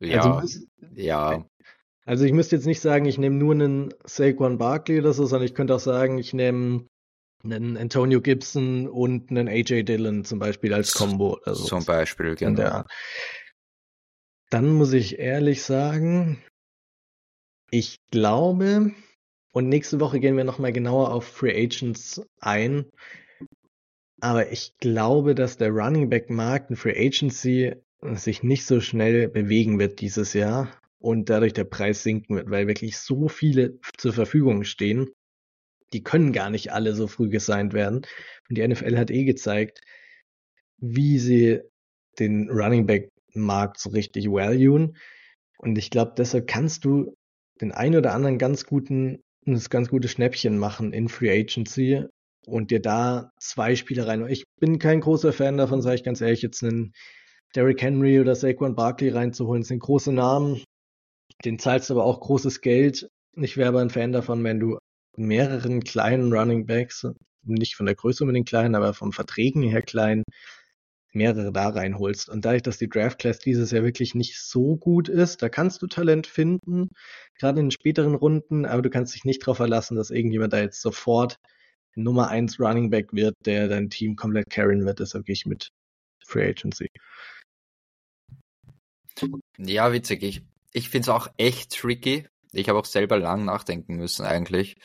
[0.00, 0.60] Ja, also,
[0.94, 1.46] ja.
[2.04, 5.46] Also ich müsste jetzt nicht sagen, ich nehme nur einen Saquon Barkley oder so, sondern
[5.46, 6.86] ich könnte auch sagen, ich nehme
[7.42, 11.40] einen Antonio Gibson und einen AJ Dillon zum Beispiel als Combo.
[11.44, 12.84] Also zum Beispiel, genau.
[14.50, 16.42] Dann muss ich ehrlich sagen,
[17.70, 18.92] ich glaube,
[19.52, 22.86] und nächste Woche gehen wir nochmal genauer auf Free Agents ein,
[24.20, 27.74] aber ich glaube, dass der Running Back Markt in Free Agency
[28.14, 32.68] sich nicht so schnell bewegen wird dieses Jahr und dadurch der Preis sinken wird, weil
[32.68, 35.10] wirklich so viele zur Verfügung stehen
[35.92, 38.02] die können gar nicht alle so früh gesigned werden.
[38.48, 39.80] Und die NFL hat eh gezeigt,
[40.78, 41.60] wie sie
[42.18, 43.10] den Running Back
[43.42, 44.96] Markt so richtig valuen.
[45.58, 47.14] Und ich glaube, deshalb kannst du
[47.60, 52.04] den einen oder anderen ganz guten, das ganz gute Schnäppchen machen in Free Agency
[52.46, 54.26] und dir da zwei Spieler rein.
[54.28, 56.92] Ich bin kein großer Fan davon, sage ich ganz ehrlich, jetzt einen
[57.54, 59.62] Derrick Henry oder Saquon Barkley reinzuholen.
[59.62, 60.62] Das sind große Namen,
[61.44, 63.08] den zahlst du aber auch großes Geld.
[63.34, 64.78] Ich wäre aber ein Fan davon, wenn du
[65.16, 67.06] mehreren kleinen Running Backs,
[67.42, 70.22] nicht von der Größe unbedingt klein, aber vom Verträgen her klein,
[71.12, 72.28] mehrere da reinholst.
[72.28, 75.82] Und dadurch, dass die Draft Class dieses Jahr wirklich nicht so gut ist, da kannst
[75.82, 76.90] du Talent finden,
[77.38, 80.60] gerade in den späteren Runden, aber du kannst dich nicht darauf verlassen, dass irgendjemand da
[80.60, 81.38] jetzt sofort
[81.94, 85.00] Nummer 1 Running Back wird, der dein Team komplett carryen wird.
[85.00, 85.70] Deshalb gehe ich mit
[86.24, 86.88] Free Agency.
[89.58, 90.22] Ja, witzig.
[90.22, 90.42] Ich,
[90.72, 92.28] ich finde es auch echt tricky.
[92.52, 94.76] Ich habe auch selber lang nachdenken müssen eigentlich.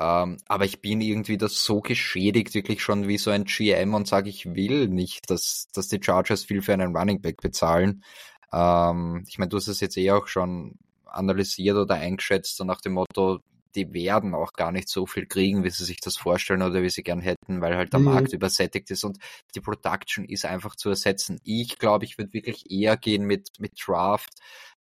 [0.00, 4.08] Ähm, aber ich bin irgendwie das so geschädigt, wirklich schon wie so ein GM und
[4.08, 8.02] sage, ich will nicht, dass, dass die Chargers viel für einen Running Back bezahlen.
[8.50, 12.80] Ähm, ich meine, du hast es jetzt eh auch schon analysiert oder eingeschätzt, so nach
[12.80, 13.40] dem Motto,
[13.74, 16.90] die werden auch gar nicht so viel kriegen, wie sie sich das vorstellen oder wie
[16.90, 18.06] sie gern hätten, weil halt der mhm.
[18.06, 19.18] Markt übersättigt ist und
[19.54, 21.38] die Production ist einfach zu ersetzen.
[21.44, 24.30] Ich glaube, ich würde wirklich eher gehen mit, mit Draft,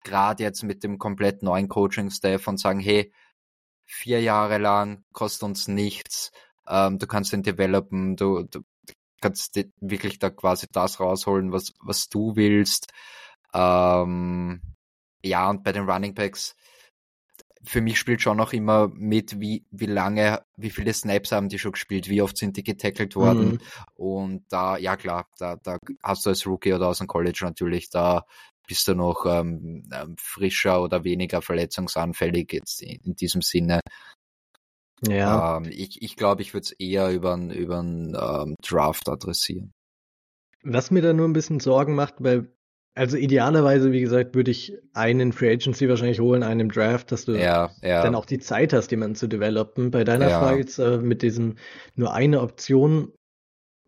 [0.04, 3.12] gerade jetzt mit dem komplett neuen Coaching-Staff und sagen, hey,
[3.86, 6.32] vier Jahre lang, kostet uns nichts,
[6.68, 8.60] ähm, du kannst den developen, du, du
[9.20, 12.92] kannst wirklich da quasi das rausholen, was, was du willst.
[13.54, 14.60] Ähm,
[15.22, 16.54] ja, und bei den Running Backs,
[17.64, 21.58] für mich spielt schon noch immer mit, wie, wie lange, wie viele Snaps haben die
[21.58, 23.52] schon gespielt, wie oft sind die getackelt worden.
[23.52, 23.58] Mhm.
[23.94, 27.90] Und da, ja klar, da, da hast du als Rookie oder aus dem College natürlich,
[27.90, 28.24] da
[28.66, 33.80] bist du noch ähm, ähm, frischer oder weniger verletzungsanfällig jetzt in, in diesem Sinne.
[35.06, 35.58] Ja.
[35.58, 39.72] Ähm, ich ich glaube, ich würde es eher über einen über ähm, Draft adressieren.
[40.62, 42.50] Was mir da nur ein bisschen Sorgen macht, weil,
[42.94, 47.24] also idealerweise, wie gesagt, würde ich einen Free Agency wahrscheinlich holen, einen im Draft, dass
[47.24, 48.02] du ja, ja.
[48.02, 49.90] dann auch die Zeit hast, jemanden zu developen.
[49.90, 50.40] Bei deiner ja.
[50.40, 51.56] Frage jetzt äh, mit diesem
[51.94, 53.12] nur eine Option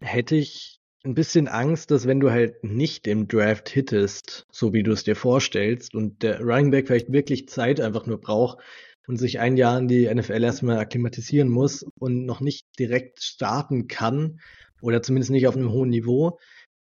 [0.00, 4.82] hätte ich ein bisschen Angst, dass wenn du halt nicht im Draft hittest, so wie
[4.82, 8.58] du es dir vorstellst, und der Running Back vielleicht wirklich Zeit einfach nur braucht
[9.06, 13.86] und sich ein Jahr in die NFL erstmal akklimatisieren muss und noch nicht direkt starten
[13.86, 14.40] kann
[14.82, 16.38] oder zumindest nicht auf einem hohen Niveau,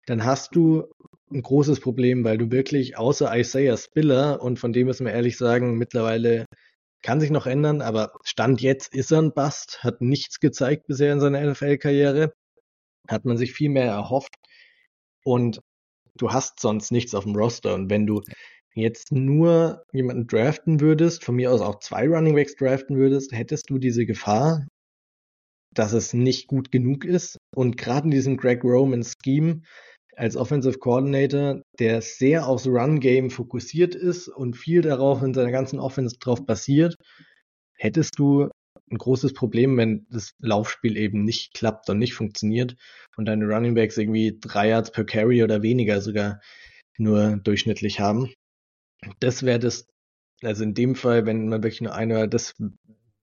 [0.06, 0.86] dann hast du
[1.32, 5.38] ein großes Problem, weil du wirklich außer Isaiah Spiller und von dem müssen wir ehrlich
[5.38, 6.46] sagen, mittlerweile
[7.04, 11.14] kann sich noch ändern, aber Stand jetzt ist er ein Bust, hat nichts gezeigt bisher
[11.14, 12.34] in seiner NFL-Karriere
[13.08, 14.36] hat man sich viel mehr erhofft
[15.24, 15.62] und
[16.16, 17.74] du hast sonst nichts auf dem Roster.
[17.74, 18.22] Und wenn du
[18.76, 23.70] jetzt nur jemanden draften würdest, von mir aus auch zwei Running Backs draften würdest, hättest
[23.70, 24.68] du diese Gefahr,
[25.74, 27.38] dass es nicht gut genug ist.
[27.56, 29.62] Und gerade in diesem Greg Roman Scheme
[30.16, 35.80] als Offensive Coordinator, der sehr aufs Run-Game fokussiert ist und viel darauf in seiner ganzen
[35.80, 36.96] Offense drauf basiert,
[37.78, 38.50] hättest du
[38.92, 42.76] ein großes Problem, wenn das Laufspiel eben nicht klappt und nicht funktioniert
[43.18, 46.40] und deine Running Backs irgendwie drei Yards per Carry oder weniger sogar
[46.98, 48.32] nur durchschnittlich haben.
[49.20, 49.88] Das wäre das,
[50.42, 52.56] also in dem Fall, wenn man wirklich nur eine, das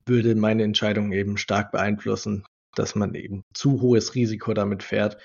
[0.06, 5.18] würde meine Entscheidung eben stark beeinflussen, dass man eben zu hohes Risiko damit fährt,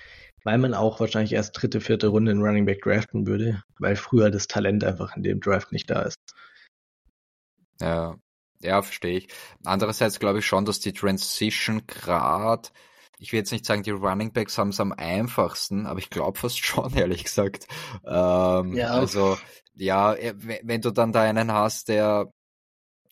[0.44, 4.32] weil man auch wahrscheinlich erst dritte, vierte Runde in Running Back draften würde, weil früher
[4.32, 6.18] das Talent einfach in dem Draft nicht da ist.
[7.80, 8.18] Ja,
[8.64, 9.28] ja, verstehe ich.
[9.64, 12.70] Andererseits glaube ich schon, dass die Transition gerade,
[13.20, 16.38] ich will jetzt nicht sagen, die Running Backs haben es am einfachsten, aber ich glaube
[16.38, 17.68] fast schon, ehrlich gesagt.
[18.06, 18.92] Ähm, ja.
[18.92, 19.38] Also,
[19.74, 22.32] ja, äh, wenn du dann da einen hast, der,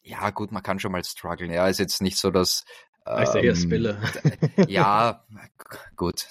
[0.03, 1.51] ja gut, man kann schon mal strugglen.
[1.51, 2.65] Ja, ist jetzt nicht so, dass
[3.05, 4.01] ähm, ich sage Spiller.
[4.67, 5.25] ja,
[5.95, 6.27] gut.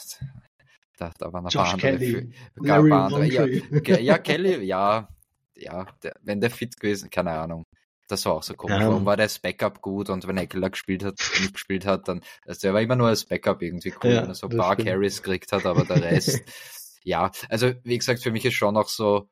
[0.99, 3.05] Da, da waren ein Josh paar Kelly, andere.
[3.05, 3.27] Andere.
[3.27, 5.09] Ja, ja, Kelly, ja,
[5.55, 7.65] ja, der, wenn der fit gewesen, keine Ahnung.
[8.09, 8.81] Das war auch so komisch.
[8.81, 8.89] Ja.
[8.89, 12.23] Warum war der als Backup gut und wenn Eckler gespielt hat, nicht gespielt hat, dann,
[12.47, 14.75] also der war immer nur als Backup irgendwie cool, ja, wenn er so ein paar
[14.75, 14.89] stimmt.
[14.89, 16.41] Carries gekriegt hat, aber der Rest,
[17.05, 19.29] ja, also wie gesagt, für mich ist schon auch so,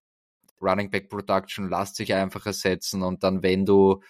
[0.61, 4.03] Running Back Production lasst sich einfach ersetzen und dann, wenn du,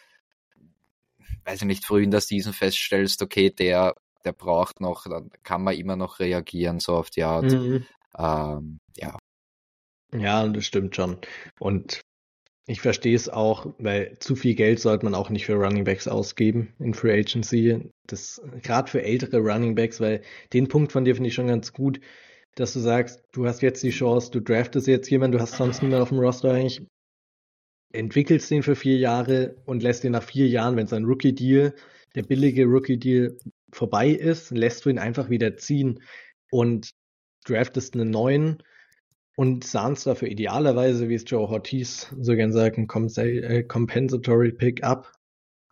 [1.45, 5.63] weiß ich nicht, früh in der Season feststellst, okay, der, der braucht noch, dann kann
[5.63, 7.51] man immer noch reagieren, so auf die Art.
[7.51, 7.87] Mhm.
[8.19, 9.17] Ähm, ja.
[10.13, 11.19] Ja, das stimmt schon.
[11.59, 12.01] Und
[12.67, 16.09] ich verstehe es auch, weil zu viel Geld sollte man auch nicht für Running Backs
[16.09, 17.93] ausgeben in Free Agency.
[18.07, 21.73] Das gerade für ältere Running Backs, weil den Punkt von dir finde ich schon ganz
[21.73, 22.01] gut,
[22.57, 25.81] dass du sagst, du hast jetzt die Chance, du draftest jetzt jemanden, du hast sonst
[25.81, 26.85] niemanden auf dem Roster eigentlich,
[27.93, 31.73] entwickelst den für vier Jahre und lässt ihn nach vier Jahren, wenn sein Rookie-Deal,
[32.17, 33.39] der billige Rookie-Deal
[33.73, 36.03] vorbei ist, lässt du ihn einfach wieder ziehen
[36.51, 36.91] und
[37.45, 38.63] draftest einen neuen
[39.37, 44.53] und sahen zwar für idealerweise, wie es Joe Ortiz so gern sagt, ein äh, Compensatory
[44.53, 45.13] Pick-up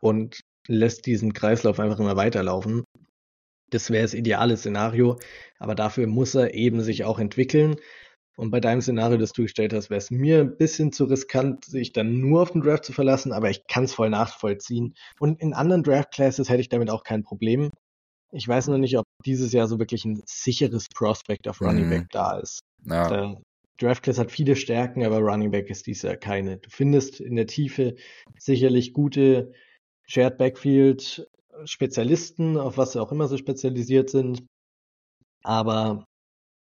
[0.00, 2.84] und lässt diesen Kreislauf einfach immer weiterlaufen.
[3.70, 5.18] Das wäre das ideale Szenario,
[5.58, 7.76] aber dafür muss er eben sich auch entwickeln.
[8.36, 11.64] Und bei deinem Szenario, das du gestellt hast, wäre es mir ein bisschen zu riskant,
[11.64, 14.94] sich dann nur auf den Draft zu verlassen, aber ich kann es voll nachvollziehen.
[15.20, 17.70] Und in anderen Draft Classes hätte ich damit auch kein Problem.
[18.32, 22.02] Ich weiß nur nicht, ob dieses Jahr so wirklich ein sicheres Prospect auf Running Back
[22.02, 22.08] mhm.
[22.10, 22.60] da ist.
[22.84, 23.08] Ja.
[23.08, 23.40] Da
[23.78, 26.58] Draftclass hat viele Stärken, aber Running Back ist dies Jahr keine.
[26.58, 27.96] Du findest in der Tiefe
[28.38, 29.52] sicherlich gute
[30.06, 31.28] Shared Backfield
[31.64, 34.44] Spezialisten, auf was sie auch immer so spezialisiert sind.
[35.42, 36.04] Aber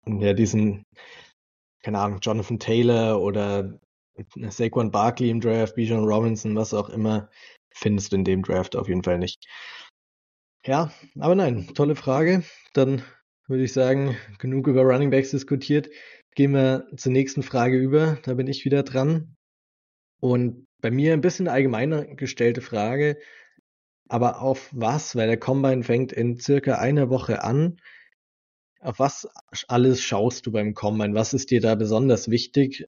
[0.07, 0.83] ja, diesen,
[1.81, 3.79] keine Ahnung, Jonathan Taylor oder
[4.49, 7.29] Saquon Barkley im Draft, Bijan Robinson, was auch immer,
[7.73, 9.47] findest du in dem Draft auf jeden Fall nicht.
[10.65, 12.43] Ja, aber nein, tolle Frage.
[12.73, 13.03] Dann
[13.47, 15.89] würde ich sagen, genug über Running Backs diskutiert.
[16.35, 18.17] Gehen wir zur nächsten Frage über.
[18.23, 19.35] Da bin ich wieder dran.
[20.19, 23.17] Und bei mir ein bisschen allgemeiner gestellte Frage.
[24.09, 25.15] Aber auf was?
[25.15, 27.77] Weil der Combine fängt in circa einer Woche an.
[28.81, 29.27] Auf was
[29.67, 31.15] alles schaust du beim Combine?
[31.15, 32.85] Was ist dir da besonders wichtig?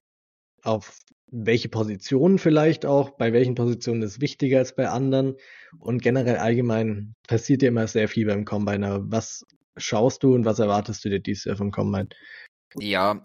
[0.62, 3.10] Auf welche Positionen vielleicht auch?
[3.10, 5.36] Bei welchen Positionen ist wichtiger als bei anderen?
[5.78, 8.86] Und generell allgemein passiert dir immer sehr viel beim Combine.
[8.86, 9.46] Aber was
[9.78, 12.10] schaust du und was erwartest du dir dieses Jahr vom Combine?
[12.76, 13.20] Ja,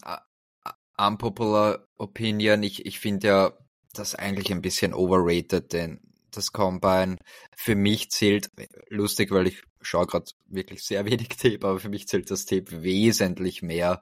[0.97, 2.63] unpopular opinion.
[2.63, 3.53] Ich, ich finde ja
[3.93, 5.99] das eigentlich ein bisschen overrated, denn
[6.31, 7.17] das Combine
[7.55, 8.49] für mich zählt,
[8.89, 12.83] lustig, weil ich schaue gerade wirklich sehr wenig Tape, aber für mich zählt das Tape
[12.83, 14.01] wesentlich mehr.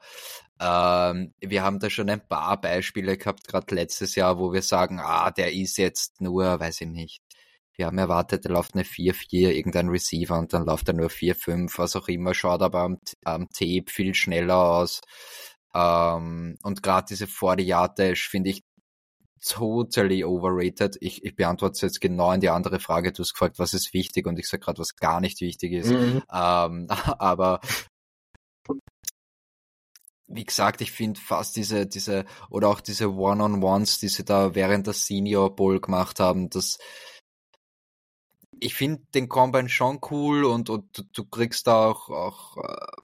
[0.60, 5.00] Ähm, wir haben da schon ein paar Beispiele gehabt, gerade letztes Jahr, wo wir sagen,
[5.00, 7.22] ah, der ist jetzt nur, weiß ich nicht,
[7.82, 11.80] wir haben erwartet, er läuft eine 4-4, irgendein Receiver und dann läuft er nur 4-5,
[11.80, 15.02] was auch immer, schaut aber am, am Tape viel schneller aus.
[15.74, 18.62] Ähm, und gerade diese 40-Yard-Dash finde ich
[19.44, 20.96] totally overrated.
[21.02, 23.12] Ich, ich beantworte jetzt genau in die andere Frage.
[23.12, 25.90] Du hast gefragt, was ist wichtig und ich sage gerade, was gar nicht wichtig ist.
[25.90, 26.22] Mhm.
[26.32, 26.86] Ähm,
[27.18, 27.62] aber
[30.28, 34.86] wie gesagt, ich finde fast diese, diese, oder auch diese One-on-Ones, die sie da während
[34.86, 36.78] der Senior Bowl gemacht haben, das,
[38.62, 43.02] ich finde den Combine schon cool und, und du, du kriegst da auch, auch äh,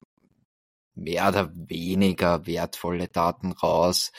[0.95, 4.11] mehr oder weniger wertvolle Daten raus.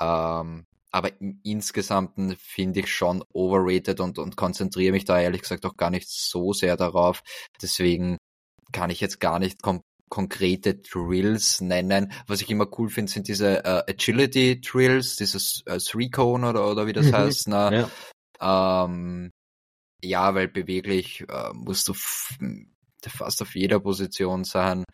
[0.00, 5.66] Ähm, aber im Insgesamten finde ich schon overrated und, und konzentriere mich da ehrlich gesagt
[5.66, 7.22] auch gar nicht so sehr darauf.
[7.60, 8.16] Deswegen
[8.72, 9.60] kann ich jetzt gar nicht
[10.08, 12.12] konkrete Drills nennen.
[12.28, 16.70] Was ich immer cool finde, sind diese äh, Agility Drills, dieses äh, Three Cone oder,
[16.70, 17.16] oder wie das mhm.
[17.16, 17.48] heißt.
[17.48, 17.90] Ne?
[18.40, 18.84] Ja.
[18.84, 19.32] Ähm,
[20.06, 24.84] ja, weil beweglich äh, musst du fast auf jeder Position sein.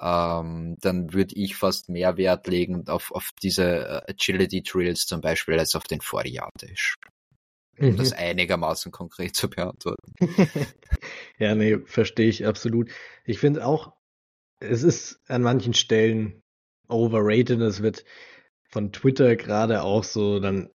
[0.00, 3.64] Ähm, dann würde ich fast mehr Wert legen auf, auf diese
[4.06, 6.94] äh, Agility Drills zum Beispiel als auf den 40
[7.78, 7.96] um mhm.
[7.96, 10.12] das einigermaßen konkret zu beantworten.
[11.38, 12.90] ja, nee, verstehe ich absolut.
[13.24, 13.92] Ich finde auch,
[14.60, 16.42] es ist an manchen Stellen
[16.88, 17.60] overrated.
[17.60, 18.04] Es wird
[18.70, 20.70] von Twitter gerade auch so dann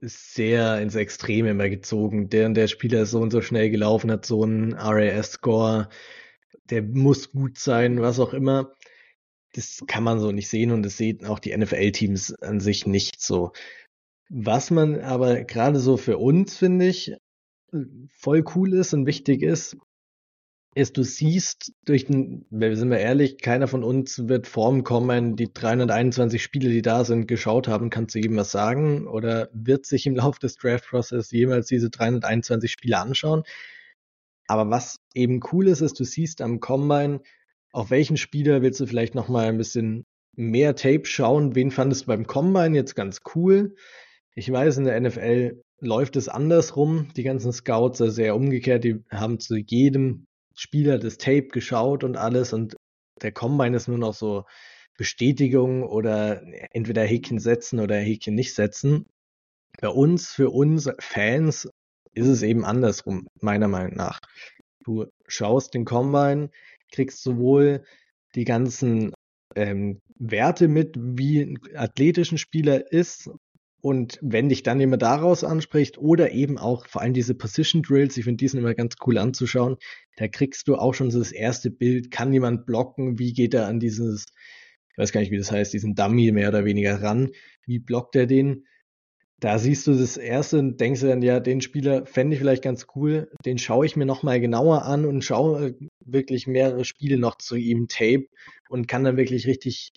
[0.00, 2.28] sehr ins Extreme immer gezogen.
[2.28, 5.88] Der und der Spieler ist so und so schnell gelaufen, hat so einen RAS-Score,
[6.70, 8.72] der muss gut sein, was auch immer.
[9.54, 13.20] Das kann man so nicht sehen und das sehen auch die NFL-Teams an sich nicht
[13.20, 13.52] so.
[14.28, 17.14] Was man aber gerade so für uns, finde ich,
[18.10, 19.76] voll cool ist und wichtig ist,
[20.74, 25.52] ist, du siehst durch den, sind wir ehrlich, keiner von uns wird Form kommen, die
[25.52, 30.06] 321 Spiele, die da sind, geschaut haben, kannst du jedem was sagen oder wird sich
[30.06, 33.44] im Laufe des Draft-Process jemals diese 321 Spiele anschauen.
[34.46, 37.20] Aber was eben cool ist, ist, du siehst am Combine,
[37.72, 40.04] auf welchen Spieler willst du vielleicht nochmal ein bisschen
[40.36, 43.74] mehr Tape schauen, wen fandest du beim Combine jetzt ganz cool,
[44.34, 47.08] ich weiß, in der NFL läuft es andersrum.
[47.16, 48.82] Die ganzen Scouts sind sehr umgekehrt.
[48.82, 52.52] Die haben zu jedem Spieler das Tape geschaut und alles.
[52.52, 52.76] Und
[53.22, 54.44] der Combine ist nur noch so
[54.96, 59.06] Bestätigung oder entweder Häkchen setzen oder Häkchen nicht setzen.
[59.80, 61.68] Bei uns, für uns Fans,
[62.12, 64.20] ist es eben andersrum, meiner Meinung nach.
[64.84, 66.50] Du schaust den Combine,
[66.92, 67.84] kriegst sowohl
[68.36, 69.12] die ganzen
[69.56, 73.30] ähm, Werte mit, wie ein athletischen Spieler ist,
[73.84, 78.16] und wenn dich dann jemand daraus anspricht oder eben auch vor allem diese Position Drills,
[78.16, 79.76] ich finde die sind immer ganz cool anzuschauen,
[80.16, 83.66] da kriegst du auch schon so das erste Bild, kann jemand blocken, wie geht er
[83.66, 84.24] an dieses,
[84.90, 87.28] ich weiß gar nicht, wie das heißt, diesen Dummy mehr oder weniger ran,
[87.66, 88.64] wie blockt er den?
[89.44, 92.86] Da siehst du das erste und denkst dann, ja, den Spieler fände ich vielleicht ganz
[92.96, 97.36] cool, den schaue ich mir nochmal genauer an und schaue äh, wirklich mehrere Spiele noch
[97.36, 98.24] zu ihm Tape
[98.70, 99.92] und kann dann wirklich richtig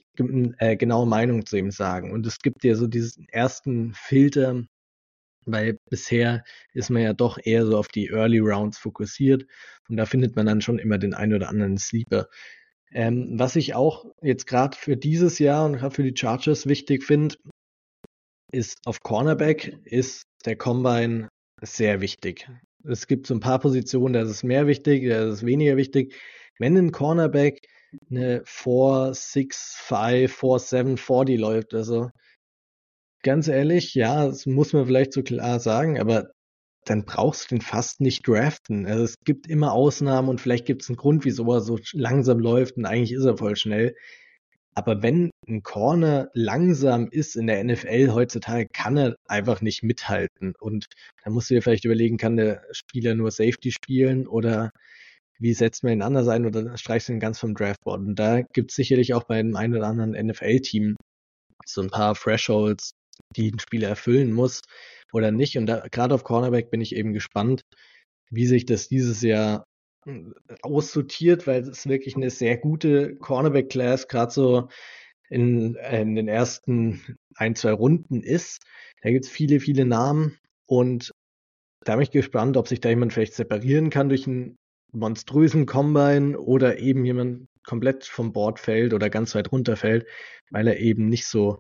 [0.57, 2.11] äh, genaue Meinung zu ihm sagen.
[2.11, 4.63] Und es gibt ja so diesen ersten Filter,
[5.45, 9.45] weil bisher ist man ja doch eher so auf die Early Rounds fokussiert
[9.87, 12.27] und da findet man dann schon immer den einen oder anderen Sleeper.
[12.91, 17.05] Ähm, was ich auch jetzt gerade für dieses Jahr und gerade für die Chargers wichtig
[17.05, 17.35] finde,
[18.51, 21.29] ist auf Cornerback ist der Combine
[21.61, 22.49] sehr wichtig.
[22.83, 25.77] Es gibt so ein paar Positionen, da ist es mehr wichtig, da ist es weniger
[25.77, 26.15] wichtig.
[26.59, 27.59] Wenn ein Cornerback
[28.09, 32.09] eine 4, 6, 5, 4, 7, 40 läuft, also
[33.23, 36.31] ganz ehrlich, ja, das muss man vielleicht so klar sagen, aber
[36.85, 38.85] dann brauchst du den fast nicht draften.
[38.85, 42.39] Also es gibt immer Ausnahmen und vielleicht gibt es einen Grund, wieso er so langsam
[42.39, 43.95] läuft und eigentlich ist er voll schnell.
[44.77, 50.53] Aber wenn ein Corner langsam ist in der NFL heutzutage, kann er einfach nicht mithalten.
[50.59, 50.85] Und
[51.23, 54.69] da musst du dir vielleicht überlegen, kann der Spieler nur Safety spielen oder
[55.39, 58.01] wie setzt man ihn anders ein oder streichst du ihn ganz vom Draftboard?
[58.01, 60.95] Und da gibt es sicherlich auch bei einem einen oder anderen NFL-Team
[61.65, 62.91] so ein paar Thresholds,
[63.35, 64.61] die ein Spieler erfüllen muss
[65.11, 65.57] oder nicht.
[65.57, 67.61] Und gerade auf Cornerback bin ich eben gespannt,
[68.29, 69.63] wie sich das dieses Jahr
[70.61, 74.69] aussortiert, weil es wirklich eine sehr gute Cornerback-Class gerade so
[75.29, 78.63] in, in, den ersten ein, zwei Runden ist.
[79.01, 81.11] Da gibt es viele, viele Namen und
[81.81, 84.57] da bin ich gespannt, ob sich da jemand vielleicht separieren kann durch einen
[84.91, 90.05] monströsen Combine oder eben jemand komplett vom Board fällt oder ganz weit runterfällt,
[90.49, 91.59] weil er eben nicht so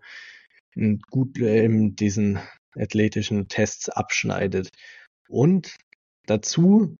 [1.09, 2.39] gut in diesen
[2.75, 4.69] athletischen Tests abschneidet.
[5.27, 5.75] Und
[6.25, 6.97] dazu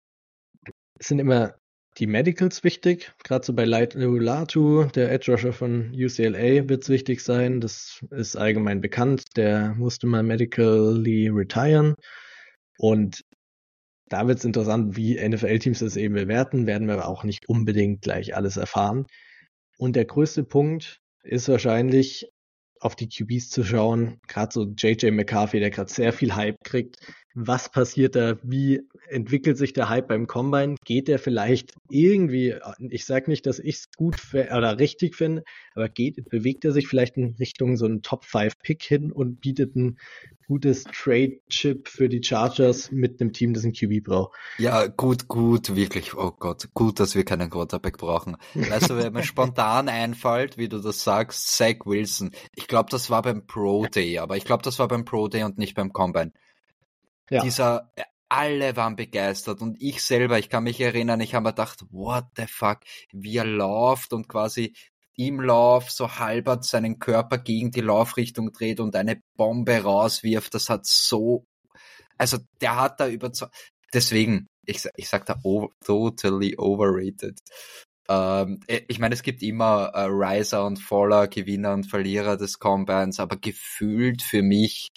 [1.00, 1.56] sind immer
[1.98, 3.12] die Medicals wichtig.
[3.24, 7.60] Gerade so bei Light Latu, der Edge Rusher von UCLA, wird es wichtig sein.
[7.60, 9.24] Das ist allgemein bekannt.
[9.36, 11.96] Der musste mal medically retiren.
[12.78, 13.24] Und
[14.10, 16.68] da wird es interessant, wie NFL-Teams das eben bewerten.
[16.68, 19.08] Werden wir auch nicht unbedingt gleich alles erfahren.
[19.78, 22.28] Und der größte Punkt ist wahrscheinlich,
[22.80, 24.20] auf die QBs zu schauen.
[24.28, 26.98] Gerade so JJ McCarthy, der gerade sehr viel Hype kriegt,
[27.40, 32.56] was passiert da, wie entwickelt sich der Hype beim Combine, geht der vielleicht irgendwie,
[32.90, 35.44] ich sage nicht, dass ich es gut oder richtig finde,
[35.76, 39.40] aber geht, bewegt er sich vielleicht in Richtung so einen Top 5 Pick hin und
[39.40, 40.00] bietet ein
[40.48, 44.36] gutes Trade-Chip für die Chargers mit einem Team, das ein QB braucht.
[44.58, 48.38] Ja, gut, gut, wirklich, oh Gott, gut, dass wir keinen Quarterback brauchen.
[48.72, 52.32] Also, wenn mir spontan einfällt, wie du das sagst, Zach Wilson.
[52.56, 55.44] Ich glaube, das war beim Pro Day, aber ich glaube, das war beim Pro Day
[55.44, 56.32] und nicht beim Combine.
[57.30, 57.42] Ja.
[57.42, 57.92] Dieser,
[58.30, 62.26] alle waren begeistert und ich selber, ich kann mich erinnern, ich habe mir gedacht, what
[62.36, 62.80] the fuck,
[63.12, 64.74] wie er läuft und quasi
[65.16, 70.70] im Lauf so halbert seinen Körper gegen die Laufrichtung dreht und eine Bombe rauswirft, das
[70.70, 71.46] hat so,
[72.18, 73.32] also der hat da über,
[73.94, 77.40] deswegen, ich, ich sag da oh, totally overrated.
[78.10, 82.60] Ähm, äh, ich meine, es gibt immer äh, Riser und Faller, Gewinner und Verlierer des
[82.60, 84.90] Combines, aber gefühlt für mich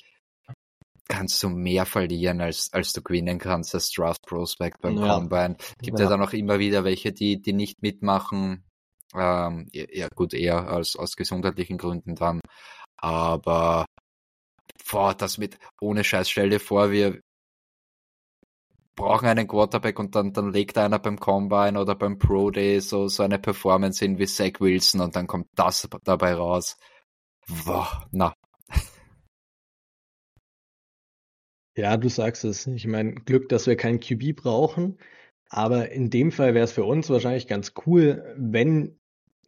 [1.10, 5.14] kannst du mehr verlieren, als, als du gewinnen kannst als Draft Prospect beim ja.
[5.14, 5.56] Combine.
[5.82, 6.04] Gibt ja.
[6.04, 8.64] ja dann auch immer wieder welche, die, die nicht mitmachen.
[9.14, 12.40] Ähm, ja, gut, eher als aus gesundheitlichen Gründen dann.
[12.96, 13.86] Aber
[14.90, 17.20] boah, das mit ohne Scheiß, stell dir vor, wir
[18.94, 23.08] brauchen einen Quarterback und dann, dann legt einer beim Combine oder beim Pro Day so,
[23.08, 26.76] so eine Performance hin wie Zach Wilson und dann kommt das dabei raus.
[27.64, 28.32] Boah, na,
[31.76, 32.66] Ja, du sagst es.
[32.66, 34.98] Ich meine, Glück, dass wir keinen QB brauchen.
[35.48, 38.98] Aber in dem Fall wäre es für uns wahrscheinlich ganz cool, wenn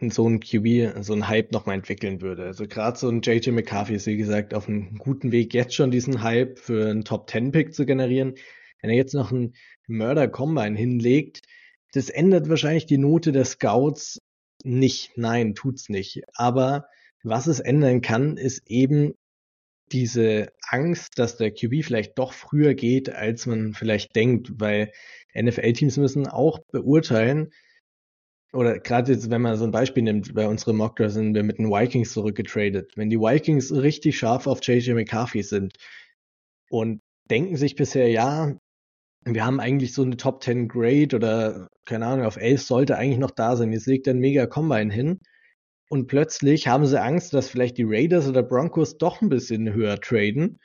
[0.01, 2.45] so ein QB so ein Hype nochmal entwickeln würde.
[2.45, 5.93] Also gerade so ein JJ McCarthy ist, wie gesagt, auf einem guten Weg, jetzt schon
[5.93, 8.35] diesen Hype für einen Top-10-Pick zu generieren.
[8.81, 9.55] Wenn er jetzt noch einen
[9.87, 11.43] Mörder-Combine hinlegt,
[11.93, 14.18] das ändert wahrscheinlich die Note der Scouts
[14.64, 15.12] nicht.
[15.16, 16.23] Nein, tut's nicht.
[16.35, 16.87] Aber
[17.23, 19.14] was es ändern kann, ist eben
[19.93, 24.93] diese Angst, dass der QB vielleicht doch früher geht, als man vielleicht denkt, weil
[25.34, 27.51] NFL-Teams müssen auch beurteilen,
[28.53, 31.59] oder gerade jetzt, wenn man so ein Beispiel nimmt, bei unserem Mockdraft sind wir mit
[31.59, 32.93] den Vikings zurückgetradet.
[32.97, 35.72] Wenn die Vikings richtig scharf auf JJ McCarthy sind
[36.68, 38.55] und denken sich bisher, ja,
[39.24, 43.18] wir haben eigentlich so eine Top 10 Grade oder keine Ahnung, auf 11 sollte eigentlich
[43.18, 43.72] noch da sein.
[43.72, 45.20] Jetzt legt er ein mega Combine hin
[45.93, 50.01] und plötzlich haben sie Angst, dass vielleicht die Raiders oder Broncos doch ein bisschen höher
[50.01, 50.59] traden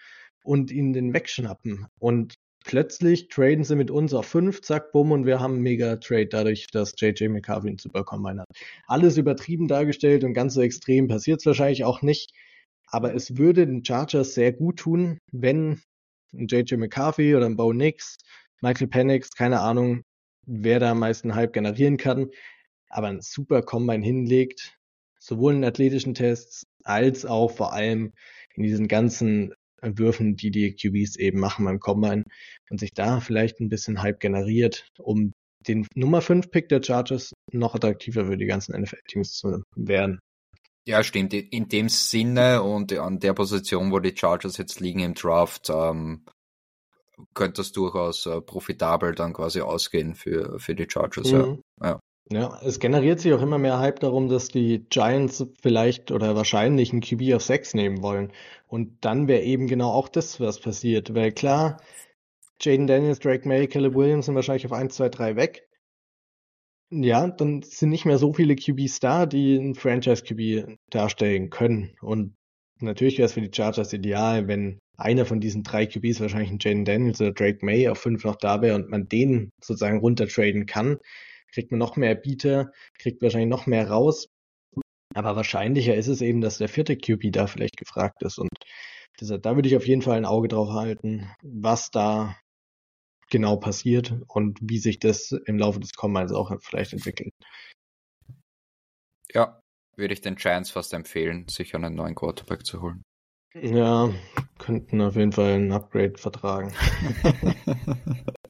[0.45, 1.85] und ihn den wegschnappen.
[1.99, 6.27] Und plötzlich traden sie mit uns auf 5, zack, bumm, und wir haben einen Mega-Trade
[6.27, 8.47] dadurch, dass JJ McCarthy einen Super Combine hat.
[8.85, 12.31] Alles übertrieben dargestellt und ganz so extrem passiert es wahrscheinlich auch nicht.
[12.89, 15.81] Aber es würde den Chargers sehr gut tun, wenn
[16.31, 18.15] ein JJ McCarthy oder ein Bo Nix,
[18.61, 20.03] Michael Penix, keine Ahnung,
[20.45, 22.29] wer da am meisten Hype generieren kann,
[22.89, 24.76] aber ein Super Combine hinlegt,
[25.27, 28.13] sowohl in athletischen Tests als auch vor allem
[28.55, 32.23] in diesen ganzen Würfen, die die QBs eben machen beim Combine
[32.69, 35.33] und sich da vielleicht ein bisschen Hype generiert, um
[35.67, 40.19] den Nummer 5 Pick der Chargers noch attraktiver für die ganzen NFL-Teams zu werden.
[40.87, 41.33] Ja, stimmt.
[41.33, 46.25] In dem Sinne und an der Position, wo die Chargers jetzt liegen im Draft, ähm,
[47.33, 51.31] könnte das durchaus äh, profitabel dann quasi ausgehen für, für die Chargers.
[51.31, 51.61] Mhm.
[51.81, 51.89] Ja.
[51.89, 51.99] ja.
[52.29, 56.91] Ja, es generiert sich auch immer mehr Hype darum, dass die Giants vielleicht oder wahrscheinlich
[56.91, 58.33] einen QB auf 6 nehmen wollen.
[58.67, 61.15] Und dann wäre eben genau auch das, was passiert.
[61.15, 61.77] Weil klar,
[62.61, 65.69] Jaden Daniels, Drake May, Caleb Williams sind wahrscheinlich auf 1, 2, 3 weg.
[66.89, 71.95] Ja, dann sind nicht mehr so viele QBs da, die einen Franchise-QB darstellen können.
[72.01, 72.35] Und
[72.81, 76.59] natürlich wäre es für die Chargers ideal, wenn einer von diesen drei QBs, wahrscheinlich ein
[76.59, 80.65] Jaden Daniels oder Drake May, auf 5 noch da wäre und man den sozusagen runtertraden
[80.65, 80.97] kann
[81.51, 84.27] kriegt man noch mehr Bieter, kriegt wahrscheinlich noch mehr raus.
[85.13, 88.37] Aber wahrscheinlicher ist es eben, dass der vierte QB da vielleicht gefragt ist.
[88.37, 88.51] Und
[89.19, 92.35] deshalb, da würde ich auf jeden Fall ein Auge drauf halten, was da
[93.29, 97.33] genau passiert und wie sich das im Laufe des Combines auch vielleicht entwickelt.
[99.33, 99.59] Ja,
[99.95, 103.03] würde ich den Giants fast empfehlen, sich einen neuen Quarterback zu holen.
[103.53, 104.13] Ja,
[104.59, 106.73] könnten auf jeden Fall ein Upgrade vertragen.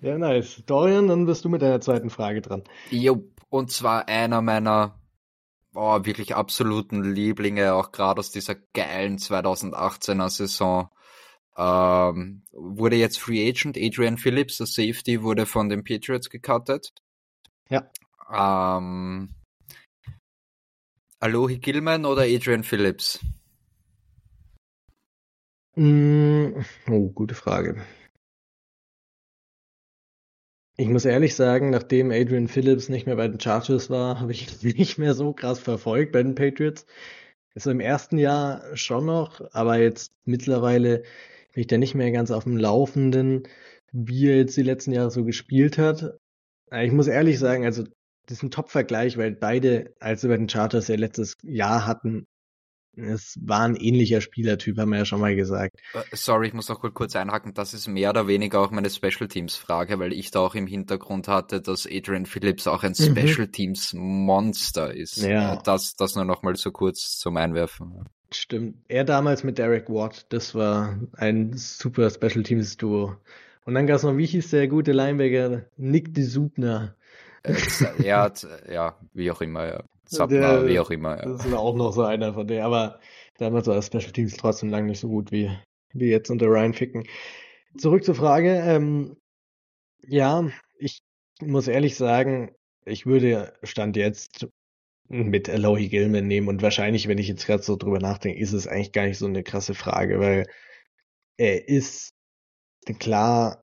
[0.00, 0.62] Ja, nice.
[0.66, 2.62] Dorian, dann bist du mit deiner zweiten Frage dran.
[2.90, 4.98] Jo, und zwar einer meiner
[5.76, 10.88] oh, wirklich absoluten Lieblinge, auch gerade aus dieser geilen 2018er Saison.
[11.56, 13.78] Ähm, wurde jetzt Free Agent.
[13.78, 16.92] Adrian Phillips, der Safety, wurde von den Patriots gecuttet.
[17.68, 17.90] Ja.
[18.30, 19.34] Ähm,
[21.20, 23.20] Alohi Gilman oder Adrian Phillips?
[25.76, 27.82] Mm, oh, gute Frage.
[30.78, 34.62] Ich muss ehrlich sagen, nachdem Adrian Phillips nicht mehr bei den Chargers war, habe ich
[34.62, 36.86] nicht mehr so krass verfolgt bei den Patriots.
[37.54, 40.98] Also im ersten Jahr schon noch, aber jetzt mittlerweile
[41.54, 43.44] bin ich da nicht mehr ganz auf dem Laufenden,
[43.92, 46.18] wie er jetzt die letzten Jahre so gespielt hat.
[46.70, 47.84] Ich muss ehrlich sagen, also
[48.26, 52.26] das ist ein Top-Vergleich, weil beide, als sie bei den Chargers ja letztes Jahr hatten,
[52.96, 55.76] es war ein ähnlicher Spielertyp, haben wir ja schon mal gesagt.
[55.92, 57.54] Äh, sorry, ich muss noch kurz einhaken.
[57.54, 60.66] Das ist mehr oder weniger auch meine Special Teams Frage, weil ich da auch im
[60.66, 63.16] Hintergrund hatte, dass Adrian Phillips auch ein mhm.
[63.16, 65.18] Special Teams Monster ist.
[65.18, 65.56] Ja.
[65.56, 68.06] Das, das nur noch mal so kurz zum Einwerfen.
[68.32, 68.76] Stimmt.
[68.88, 73.16] Er damals mit Derek Watt, das war ein super Special Teams Duo.
[73.64, 75.64] Und dann gab es noch, wie hieß der gute Linebacker?
[75.76, 76.94] Nick de Subner.
[78.02, 79.84] er hat, ja, wie auch immer, ja.
[80.10, 81.16] Der, wie auch immer.
[81.16, 81.26] Ja.
[81.26, 83.00] Das ist auch noch so einer von der, aber
[83.38, 85.50] damals war das Special Teams trotzdem lang nicht so gut wie,
[85.92, 87.04] wie jetzt unter Ryan Ficken.
[87.76, 88.62] Zurück zur Frage.
[88.64, 89.16] Ähm,
[90.06, 90.48] ja,
[90.78, 91.02] ich
[91.40, 92.54] muss ehrlich sagen,
[92.84, 94.46] ich würde Stand jetzt
[95.08, 98.66] mit Alohi Gilman nehmen und wahrscheinlich, wenn ich jetzt gerade so drüber nachdenke, ist es
[98.66, 100.46] eigentlich gar nicht so eine krasse Frage, weil
[101.36, 102.10] er ist
[102.98, 103.62] klar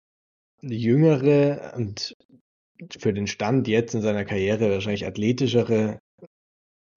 [0.62, 2.16] jüngere und
[2.98, 6.00] für den Stand jetzt in seiner Karriere wahrscheinlich athletischere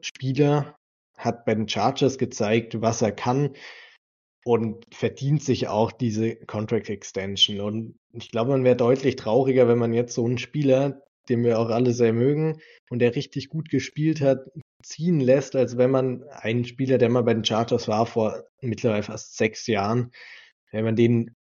[0.01, 0.76] Spieler,
[1.16, 3.55] hat bei den Chargers gezeigt, was er kann
[4.44, 7.61] und verdient sich auch diese Contract Extension.
[7.61, 11.59] Und ich glaube, man wäre deutlich trauriger, wenn man jetzt so einen Spieler, den wir
[11.59, 14.47] auch alle sehr mögen und der richtig gut gespielt hat,
[14.82, 19.03] ziehen lässt, als wenn man einen Spieler, der mal bei den Chargers war vor mittlerweile
[19.03, 20.12] fast sechs Jahren,
[20.70, 21.34] wenn man den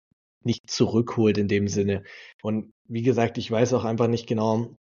[0.44, 2.04] nicht zurückholt in dem Sinne.
[2.42, 4.76] Und wie gesagt, ich weiß auch einfach nicht genau,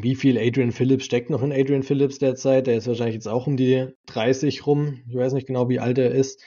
[0.00, 2.66] wie viel Adrian Phillips steckt noch in Adrian Phillips derzeit.
[2.66, 5.02] Der ist wahrscheinlich jetzt auch um die 30 rum.
[5.08, 6.42] Ich weiß nicht genau, wie alt er ist.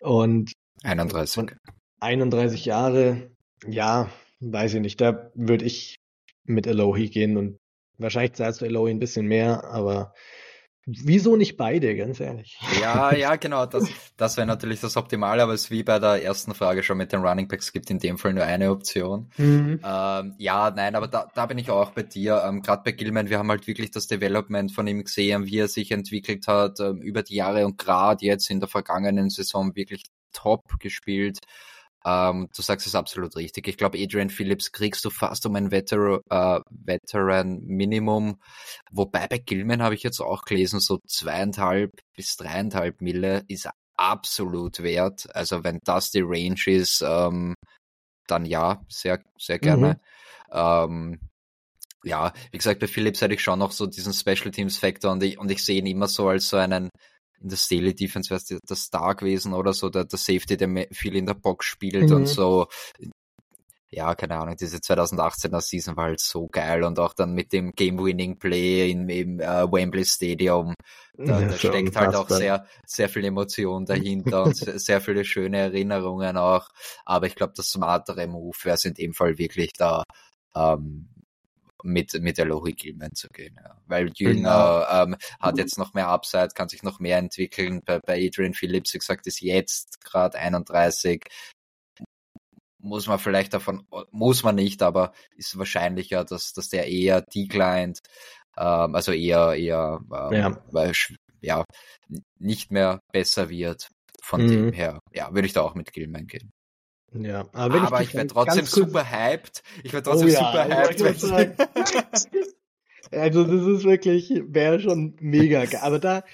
[0.00, 0.52] Und
[0.82, 1.52] 31.
[2.00, 3.30] 31 Jahre,
[3.66, 4.10] ja,
[4.40, 5.00] weiß ich nicht.
[5.00, 5.96] Da würde ich
[6.44, 7.58] mit Elohi gehen und
[7.98, 10.12] wahrscheinlich zahlst du Elohi ein bisschen mehr, aber
[10.86, 12.58] Wieso nicht beide, ganz ehrlich?
[12.80, 13.64] Ja, ja, genau.
[13.64, 16.98] Das, das wäre natürlich das Optimale, aber es ist wie bei der ersten Frage schon
[16.98, 19.30] mit den Running Backs, gibt in dem Fall nur eine Option.
[19.38, 19.80] Mhm.
[19.82, 22.42] Ähm, ja, nein, aber da, da bin ich auch bei dir.
[22.46, 25.68] Ähm, Gerade bei Gilman, wir haben halt wirklich das Development von ihm gesehen, wie er
[25.68, 30.04] sich entwickelt hat ähm, über die Jahre und gerade jetzt in der vergangenen Saison wirklich
[30.32, 31.38] top gespielt.
[32.06, 33.66] Ähm, du sagst es absolut richtig.
[33.66, 38.40] Ich glaube, Adrian Phillips kriegst du fast um ein Veteran, äh, Veteran Minimum.
[38.90, 44.82] Wobei bei Gilman habe ich jetzt auch gelesen, so zweieinhalb bis dreieinhalb Mille ist absolut
[44.82, 45.34] wert.
[45.34, 47.54] Also wenn das die Range ist, ähm,
[48.26, 50.00] dann ja, sehr, sehr gerne.
[50.50, 50.56] Mhm.
[50.56, 51.20] Ähm,
[52.04, 55.22] ja, wie gesagt, bei Phillips hätte ich schon noch so diesen Special Teams Faktor und
[55.22, 56.90] ich, und ich sehe ihn immer so als so einen
[57.44, 60.88] in der Staley Defense wäre es der Star gewesen oder so, der, der Safety, der
[60.90, 62.16] viel in der Box spielt mhm.
[62.16, 62.66] und so.
[63.90, 67.70] Ja, keine Ahnung, diese 2018er Season war halt so geil und auch dann mit dem
[67.72, 70.74] Game-Winning-Play im, im uh, Wembley Stadium.
[71.16, 75.58] Da, ja, da steckt halt auch sehr, sehr viel Emotion dahinter und sehr viele schöne
[75.58, 76.70] Erinnerungen auch.
[77.04, 80.02] Aber ich glaube, das smartere Move wäre es in dem Fall wirklich da,
[80.56, 81.13] ähm,
[81.84, 83.56] mit, mit der Logik Gilman zu gehen.
[83.62, 83.76] Ja.
[83.86, 85.02] Weil Jünger genau.
[85.02, 87.82] ähm, hat jetzt noch mehr Upside, kann sich noch mehr entwickeln.
[87.84, 91.24] Bei, bei Adrian Phillips, wie gesagt, ist jetzt gerade 31.
[92.78, 98.00] Muss man vielleicht davon, muss man nicht, aber ist wahrscheinlicher, dass, dass der eher declined,
[98.56, 100.92] ähm, also eher, eher, ähm, ja.
[101.40, 101.64] Ja,
[102.38, 103.88] nicht mehr besser wird.
[104.22, 104.48] Von mhm.
[104.48, 106.53] dem her, ja, würde ich da auch mit Gilman gehen.
[107.14, 109.62] Ja, aber, aber ich, ich werde trotzdem super hyped.
[109.84, 111.68] Ich werde trotzdem oh, ja, super hyped.
[113.12, 115.80] also das ist wirklich, wäre schon mega geil.
[115.82, 116.24] Aber da,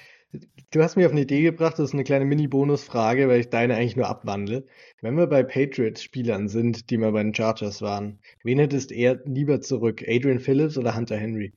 [0.70, 3.76] du hast mich auf eine Idee gebracht, das ist eine kleine Mini-Bonus-Frage, weil ich deine
[3.76, 4.66] eigentlich nur abwandle.
[5.02, 9.60] Wenn wir bei Patriots-Spielern sind, die mal bei den Chargers waren, wen hättest er lieber
[9.60, 10.02] zurück?
[10.06, 11.52] Adrian Phillips oder Hunter Henry?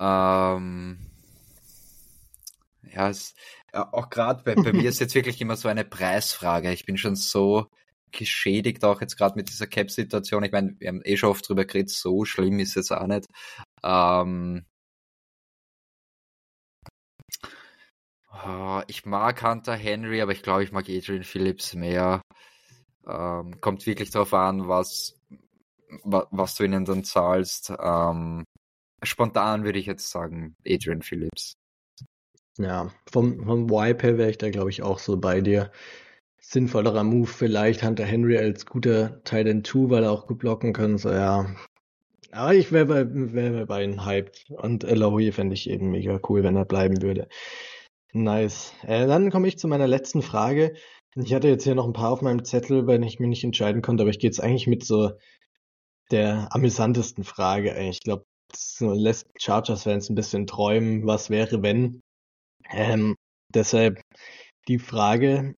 [0.00, 0.98] Ähm,
[2.94, 3.34] ja, es,
[3.72, 6.72] auch gerade bei, bei mir ist jetzt wirklich immer so eine Preisfrage.
[6.72, 7.66] Ich bin schon so
[8.12, 10.44] geschädigt, auch jetzt gerade mit dieser Cap-Situation.
[10.44, 13.26] Ich meine, wir haben eh schon oft drüber geredet, so schlimm ist es auch nicht.
[13.82, 14.66] Ähm,
[18.30, 22.20] oh, ich mag Hunter Henry, aber ich glaube, ich mag Adrian Phillips mehr.
[23.06, 25.18] Ähm, kommt wirklich darauf an, was,
[26.04, 27.72] was, was du ihnen dann zahlst.
[27.80, 28.44] Ähm,
[29.02, 31.54] spontan würde ich jetzt sagen, Adrian Phillips.
[32.58, 35.70] Ja, vom, vom Wipe her wäre ich da, glaube ich, auch so bei dir.
[36.38, 40.98] Sinnvollerer Move vielleicht Hunter Henry als guter Titan 2, weil er auch gut blocken kann.
[40.98, 41.46] So, ja.
[42.32, 44.50] Aber ich wäre bei, wär bei ihnen hyped.
[44.50, 47.28] Und Elohi fände ich eben mega cool, wenn er bleiben würde.
[48.12, 48.74] Nice.
[48.82, 50.74] Äh, dann komme ich zu meiner letzten Frage.
[51.14, 53.82] Ich hatte jetzt hier noch ein paar auf meinem Zettel, weil ich mich nicht entscheiden
[53.82, 55.12] konnte, aber ich gehe jetzt eigentlich mit so
[56.10, 57.78] der amüsantesten Frage.
[57.88, 62.02] Ich glaube, das lässt Chargers-Fans ein bisschen träumen, was wäre, wenn.
[62.70, 63.16] Ähm,
[63.48, 64.00] deshalb
[64.68, 65.54] die Frage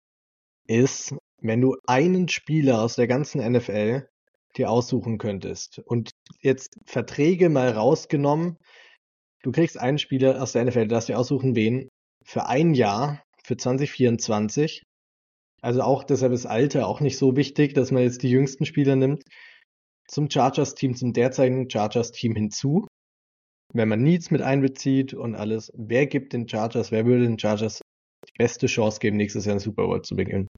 [0.67, 4.09] ist, wenn du einen Spieler aus der ganzen NFL
[4.57, 8.59] dir aussuchen könntest und jetzt Verträge mal rausgenommen,
[9.43, 11.89] du kriegst einen Spieler aus der NFL, du darfst dir aussuchen, wen,
[12.25, 14.83] für ein Jahr, für 2024.
[15.61, 18.97] Also auch deshalb ist Alter auch nicht so wichtig, dass man jetzt die jüngsten Spieler
[18.97, 19.25] nimmt.
[20.09, 22.87] Zum Chargers-Team, zum derzeitigen Chargers-Team hinzu
[23.73, 27.81] wenn man Needs mit einbezieht und alles, wer gibt den Chargers, wer würde den Chargers
[28.29, 30.49] die beste Chance geben, nächstes Jahr in Super Bowl zu beginnen?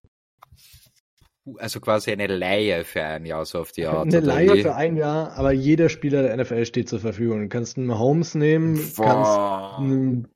[1.58, 4.06] Also quasi eine Laie für ein Jahr, so auf die Art.
[4.06, 7.42] Eine Laie für ein Jahr, aber jeder Spieler der NFL steht zur Verfügung.
[7.42, 9.04] Du kannst einen Holmes nehmen, Boah.
[9.04, 10.28] kannst einen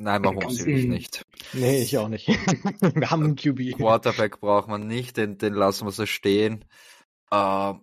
[0.00, 1.22] Nein, Mahomes will ich nicht.
[1.52, 2.28] Nee, ich auch nicht.
[2.80, 3.76] wir haben einen QB.
[3.76, 6.64] Quarterback braucht man nicht, den, den lassen wir so stehen.
[7.32, 7.74] Äh,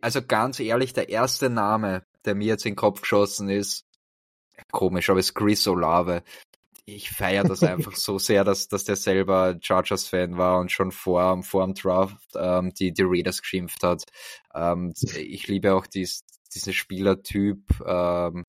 [0.00, 3.84] also ganz ehrlich, der erste Name, der mir jetzt in den Kopf geschossen ist,
[4.72, 6.22] komisch, aber ist Chris Olave.
[6.86, 11.42] Ich feiere das einfach so sehr, dass, dass der selber Chargers-Fan war und schon vor,
[11.42, 14.04] vor dem Draft ähm, die, die Raiders geschimpft hat.
[14.54, 17.62] Ähm, ich liebe auch dies, diesen Spielertyp.
[17.86, 18.44] Ähm,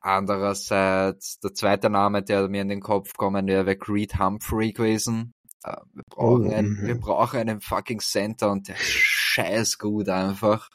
[0.00, 5.34] Andererseits, der zweite Name, der mir in den Kopf kommen wäre, wäre Creed Humphrey gewesen.
[5.62, 7.00] Äh, wir brauchen, oh, einen, wir mhm.
[7.00, 10.70] brauchen einen fucking Center und der ist scheiß gut einfach.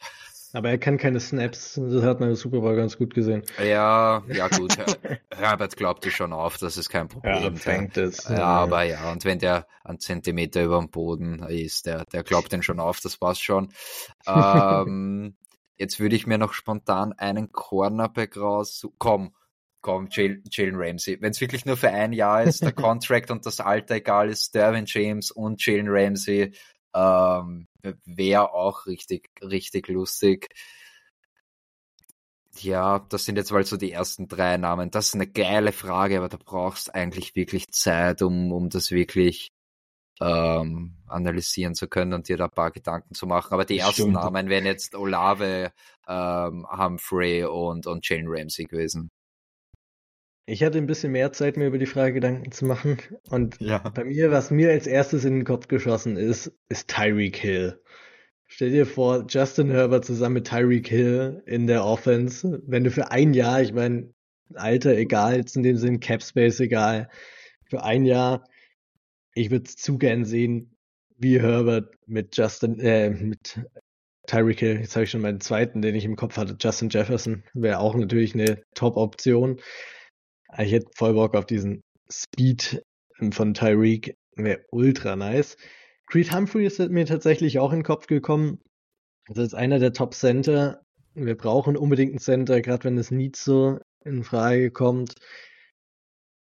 [0.55, 3.43] Aber er kann keine Snaps, das hat man im Super Bowl ganz gut gesehen.
[3.63, 4.75] Ja, ja gut,
[5.35, 8.27] Herbert glaubt schon auf, dass es kein Problem ja, fängt es.
[8.29, 12.51] Ja, aber ja, und wenn der einen Zentimeter über dem Boden ist, der, der glaubt
[12.51, 13.73] den schon auf, das passt schon.
[14.27, 15.35] ähm,
[15.77, 18.87] Jetzt würde ich mir noch spontan einen Cornerback raus.
[18.97, 19.35] Komm,
[19.81, 21.21] komm, Jalen Ramsey.
[21.21, 24.55] Wenn es wirklich nur für ein Jahr ist, der Contract und das Alter egal ist,
[24.55, 26.53] Derwin James und Jalen Ramsey,
[26.93, 27.64] ähm,
[28.05, 30.49] wäre auch richtig, richtig lustig.
[32.59, 34.89] Ja, das sind jetzt mal so die ersten drei Namen.
[34.91, 39.51] Das ist eine geile Frage, aber da brauchst eigentlich wirklich Zeit, um, um das wirklich
[40.21, 43.53] ähm, analysieren zu können und dir da ein paar Gedanken zu machen.
[43.53, 44.13] Aber die ersten Stimmt.
[44.13, 45.73] Namen wären jetzt Olave,
[46.07, 49.11] ähm, Humphrey und, und Jane Ramsey gewesen.
[50.47, 52.97] Ich hatte ein bisschen mehr Zeit, mir über die Frage Gedanken zu machen.
[53.29, 53.79] Und ja.
[53.79, 57.81] bei mir, was mir als erstes in den Kopf geschossen ist, ist Tyreek Hill.
[58.47, 62.61] Stell dir vor, Justin Herbert zusammen mit Tyreek Hill in der Offense.
[62.67, 64.13] Wenn du für ein Jahr, ich meine,
[64.53, 67.09] Alter egal, jetzt in dem Sinn Cap Space egal,
[67.67, 68.43] für ein Jahr
[69.35, 70.75] ich würde es zu gern sehen,
[71.17, 73.59] wie Herbert mit Justin, äh, mit
[74.25, 77.43] Tyreek Hill, jetzt habe ich schon meinen zweiten, den ich im Kopf hatte, Justin Jefferson,
[77.53, 79.59] wäre auch natürlich eine Top-Option.
[80.57, 81.81] Ich hätte voll Bock auf diesen
[82.11, 82.81] Speed
[83.31, 85.57] von Tyreek, wäre ultra nice.
[86.07, 88.59] Creed Humphrey ist mir tatsächlich auch in den Kopf gekommen.
[89.27, 90.81] Das ist einer der Top-Center.
[91.15, 95.15] Wir brauchen unbedingt einen Center, gerade wenn es nie so in Frage kommt.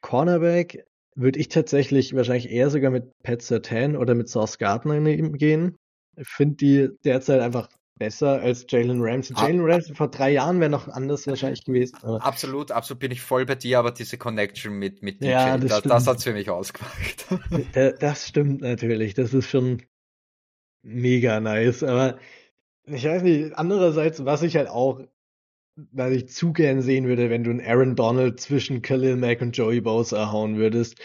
[0.01, 0.85] Cornerback
[1.15, 5.75] würde ich tatsächlich wahrscheinlich eher sogar mit Pat Sertan oder mit Sauce Gardner gehen.
[6.15, 9.35] Ich finde die derzeit einfach besser als Jalen Ramsey.
[9.37, 9.43] Ah.
[9.47, 11.97] Jalen Ramsey vor drei Jahren wäre noch anders wahrscheinlich gewesen.
[12.03, 15.69] Absolut, absolut bin ich voll bei dir, aber diese Connection mit, mit DJ, ja, das,
[15.69, 17.25] das, das hat's für mich ausgemacht.
[17.99, 19.13] das stimmt natürlich.
[19.13, 19.83] Das ist schon
[20.81, 21.83] mega nice.
[21.83, 22.17] Aber
[22.85, 25.01] ich weiß nicht, andererseits, was ich halt auch
[25.91, 29.55] was ich zu gern sehen würde, wenn du einen Aaron Donald zwischen Khalil Mack und
[29.55, 30.99] Joey Bosa hauen würdest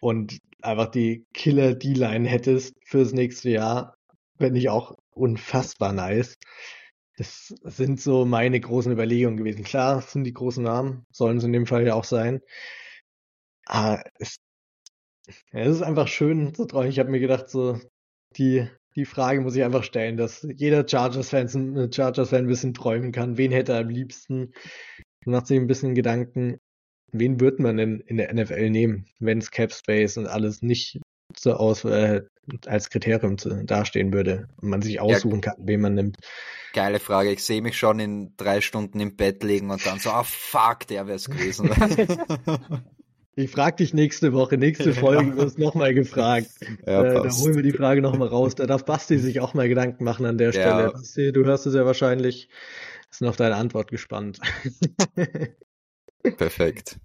[0.00, 3.96] und einfach die Killer D-Line hättest fürs nächste Jahr,
[4.38, 6.36] wenn ich auch unfassbar nice.
[7.16, 9.64] Das sind so meine großen Überlegungen gewesen.
[9.64, 12.40] Klar, sind die großen Namen, sollen es in dem Fall ja auch sein.
[13.66, 14.36] Aber es,
[15.52, 16.90] ja, es ist einfach schön zu träumen.
[16.90, 17.78] Ich habe mir gedacht, so
[18.36, 23.12] die die Frage muss ich einfach stellen, dass jeder Chargers-Fan äh, Chargers ein bisschen träumen
[23.12, 23.36] kann.
[23.36, 24.52] Wen hätte er am liebsten?
[25.26, 26.58] Macht sich ein bisschen Gedanken,
[27.10, 31.00] wen wird man denn in der NFL nehmen, wenn es Cap Space und alles nicht
[31.44, 32.22] so aus äh,
[32.66, 36.16] als Kriterium zu, dastehen würde und man sich aussuchen ja, kann, wen man nimmt.
[36.72, 37.30] Geile Frage.
[37.30, 40.86] Ich sehe mich schon in drei Stunden im Bett liegen und dann so, ah fuck,
[40.88, 41.70] der wäre es gewesen.
[43.36, 46.50] Ich frage dich nächste Woche, nächste Folge, du wirst nochmal gefragt.
[46.86, 48.54] Ja, äh, da holen wir die Frage nochmal raus.
[48.54, 50.82] Da darf Basti sich auch mal Gedanken machen an der Stelle.
[50.82, 50.90] Ja.
[50.92, 52.48] Basti, du hörst es ja wahrscheinlich.
[53.10, 54.38] Sind auf deine Antwort gespannt.
[56.36, 57.00] Perfekt.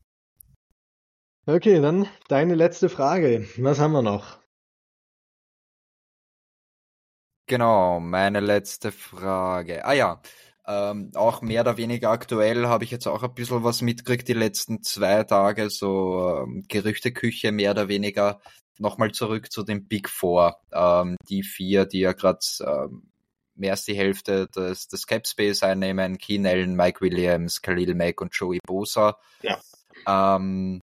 [1.50, 3.50] Okay, dann deine letzte Frage.
[3.58, 4.38] Was haben wir noch?
[7.48, 9.84] Genau, meine letzte Frage.
[9.84, 10.22] Ah ja,
[10.68, 14.34] ähm, auch mehr oder weniger aktuell habe ich jetzt auch ein bisschen was mitgekriegt die
[14.34, 18.42] letzten zwei Tage, so ähm, Gerüchteküche mehr oder weniger.
[18.78, 23.10] Nochmal zurück zu den Big Four, ähm, die vier, die ja gerade ähm,
[23.56, 28.22] mehr als die Hälfte des, des Cap Space einnehmen, Keen Allen, Mike Williams, Khalil Mack
[28.22, 29.18] und Joey Bosa.
[29.42, 29.60] Ja.
[30.06, 30.82] Ähm,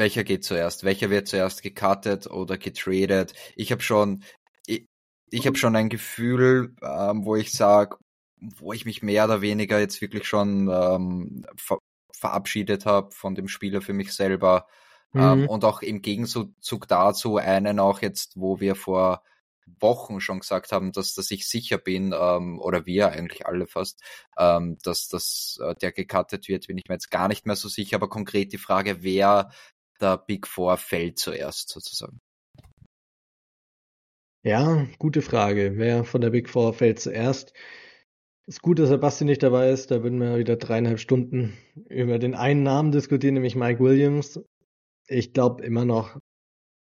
[0.00, 0.82] welcher geht zuerst?
[0.82, 3.34] Welcher wird zuerst gekartet oder getradet?
[3.54, 4.24] Ich habe schon
[5.32, 7.96] ich habe schon ein Gefühl, ähm, wo ich sage,
[8.36, 11.78] wo ich mich mehr oder weniger jetzt wirklich schon ähm, ver
[12.12, 14.66] verabschiedet habe von dem Spieler für mich selber.
[15.14, 15.42] Ähm, mhm.
[15.44, 19.22] Ähm, und auch im Gegenzug dazu einen auch jetzt, wo wir vor
[19.78, 24.02] Wochen schon gesagt haben, dass, dass ich sicher bin, ähm, oder wir eigentlich alle fast,
[24.36, 27.68] ähm, dass, dass äh, der gecuttet wird, bin ich mir jetzt gar nicht mehr so
[27.68, 27.96] sicher.
[27.96, 29.50] Aber konkret die Frage, wer
[30.00, 32.20] der Big Four fällt zuerst sozusagen?
[34.42, 35.72] Ja, gute Frage.
[35.76, 37.52] Wer von der Big Four fällt zuerst?
[38.46, 39.90] Ist gut, dass der Basti nicht dabei ist.
[39.90, 41.56] Da würden wir wieder dreieinhalb Stunden
[41.88, 44.40] über den einen Namen diskutieren, nämlich Mike Williams.
[45.08, 46.18] Ich glaube immer noch,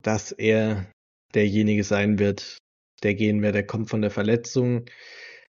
[0.01, 0.91] dass er
[1.35, 2.59] derjenige sein wird,
[3.03, 3.57] der gehen wird.
[3.57, 4.85] Er kommt von der Verletzung.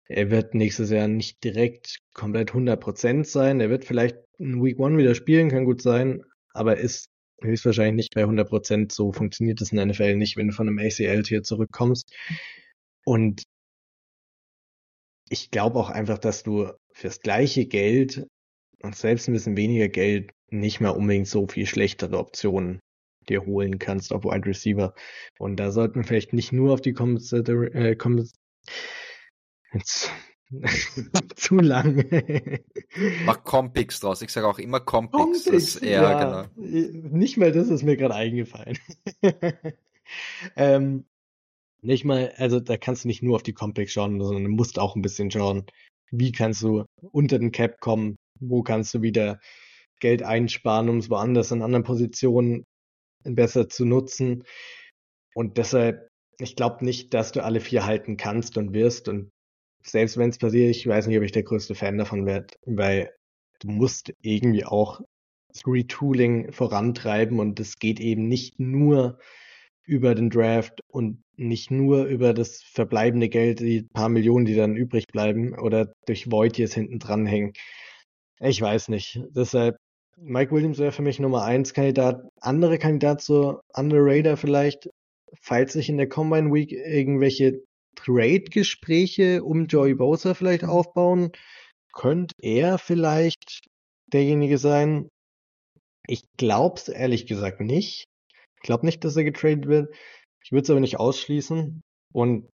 [0.07, 3.61] Er wird nächstes Jahr nicht direkt komplett 100% sein.
[3.61, 7.10] Er wird vielleicht in Week One wieder spielen, kann gut sein, aber ist
[7.43, 8.91] höchstwahrscheinlich nicht bei 100%.
[8.91, 12.13] So funktioniert es in der NFL nicht, wenn du von einem ACL hier zurückkommst.
[13.05, 13.43] Und
[15.29, 18.27] ich glaube auch einfach, dass du fürs gleiche Geld
[18.81, 22.79] und selbst ein bisschen weniger Geld nicht mehr unbedingt so viel schlechtere Optionen
[23.29, 24.93] dir holen kannst auf Wide Receiver.
[25.39, 27.95] Und da sollten wir vielleicht nicht nur auf die Consider äh,
[29.73, 30.11] Jetzt
[31.35, 32.05] zu lang.
[33.25, 34.21] Mach Compix draus.
[34.21, 35.45] Ich sage auch immer Compix.
[35.45, 36.67] Compix ja, ja, genau.
[37.15, 38.77] Nicht mal das ist mir gerade eingefallen.
[40.55, 41.05] ähm,
[41.81, 44.77] nicht mal, also da kannst du nicht nur auf die Compix schauen, sondern du musst
[44.77, 45.65] auch ein bisschen schauen,
[46.11, 49.39] wie kannst du unter den Cap kommen, wo kannst du wieder
[49.99, 52.65] Geld einsparen, um es woanders in anderen Positionen
[53.23, 54.43] besser zu nutzen.
[55.33, 59.07] Und deshalb, ich glaube nicht, dass du alle vier halten kannst und wirst.
[59.07, 59.31] Und
[59.83, 63.11] selbst wenn es passiert, ich weiß nicht, ob ich der größte Fan davon werde, weil
[63.59, 65.01] du musst irgendwie auch
[65.49, 69.19] das Retooling vorantreiben und es geht eben nicht nur
[69.83, 74.75] über den Draft und nicht nur über das verbleibende Geld, die paar Millionen, die dann
[74.75, 77.53] übrig bleiben oder durch Void jetzt hinten dranhängen.
[78.39, 79.21] Ich weiß nicht.
[79.35, 79.77] Deshalb,
[80.17, 82.23] Mike Williams wäre für mich Nummer eins Kandidat.
[82.39, 84.89] Andere Kandidat so Under Raider vielleicht,
[85.33, 87.61] falls sich in der Combine Week irgendwelche
[87.95, 91.31] Trade-Gespräche um Joey Bosa vielleicht aufbauen,
[91.93, 93.61] könnte er vielleicht
[94.13, 95.09] derjenige sein.
[96.07, 98.05] Ich glaube es ehrlich gesagt nicht.
[98.55, 99.93] Ich glaube nicht, dass er getradet wird.
[100.43, 101.81] Ich würde es aber nicht ausschließen.
[102.13, 102.49] Und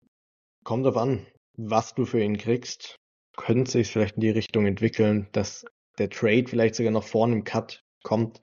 [0.65, 1.27] kommt darauf an,
[1.57, 2.97] was du für ihn kriegst.
[3.37, 5.65] Könnte sich vielleicht in die Richtung entwickeln, dass
[5.99, 8.41] der Trade vielleicht sogar noch vorne im Cut kommt.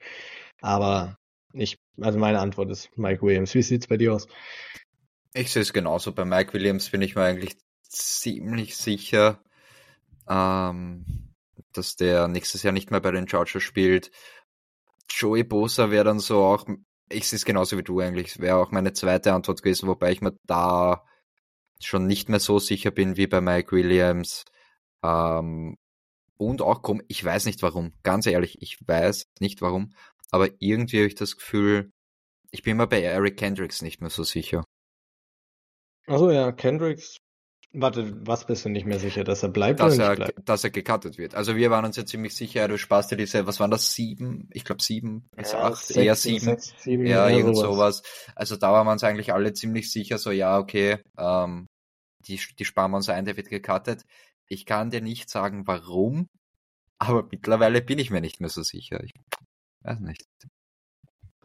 [0.61, 1.17] Aber
[1.53, 3.53] ich, also meine Antwort ist Mike Williams.
[3.53, 4.27] Wie sieht's bei dir aus?
[5.35, 6.11] Ich sehe es genauso.
[6.13, 9.43] Bei Mike Williams bin ich mir eigentlich ziemlich sicher,
[10.27, 11.33] ähm,
[11.73, 14.11] dass der nächstes Jahr nicht mehr bei den Chargers spielt.
[15.09, 16.67] Joey Bosa wäre dann so auch,
[17.09, 20.21] ich sehe es genauso wie du eigentlich, wäre auch meine zweite Antwort gewesen, wobei ich
[20.21, 21.03] mir da
[21.81, 24.45] schon nicht mehr so sicher bin wie bei Mike Williams.
[25.03, 25.77] Ähm,
[26.37, 29.93] und auch, komm, ich weiß nicht warum, ganz ehrlich, ich weiß nicht warum,
[30.31, 31.91] aber irgendwie habe ich das Gefühl,
[32.51, 34.63] ich bin mir bei Eric Kendricks nicht mehr so sicher.
[36.07, 37.17] Achso, ja, Kendricks.
[37.75, 40.47] Warte, was bist du nicht mehr sicher, dass er bleibt dass oder er, nicht bleibt?
[40.47, 41.33] Dass er gecuttet wird.
[41.33, 44.47] Also wir waren uns ja ziemlich sicher, du sparst dir diese, was waren das, sieben?
[44.53, 46.45] Ich glaube sieben bis ja, acht, sechs, eher sieben.
[46.45, 48.03] Sechs, sieben ja, irgend sowas.
[48.35, 51.67] Also da waren wir uns eigentlich alle ziemlich sicher, so ja, okay, ähm,
[52.27, 54.03] die, die sparen wir uns ein, der wird gecuttet.
[54.47, 56.27] Ich kann dir nicht sagen, warum,
[56.99, 59.03] aber mittlerweile bin ich mir nicht mehr so sicher.
[59.03, 59.13] Ich
[59.81, 60.27] weiß nicht.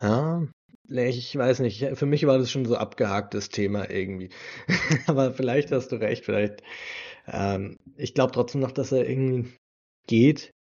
[0.03, 0.47] Ja,
[0.89, 4.31] ich weiß nicht, für mich war das schon so abgehaktes Thema irgendwie.
[5.07, 6.63] Aber vielleicht hast du recht, vielleicht.
[7.27, 9.53] Ähm, ich glaube trotzdem noch, dass er irgendwie
[10.07, 10.53] geht.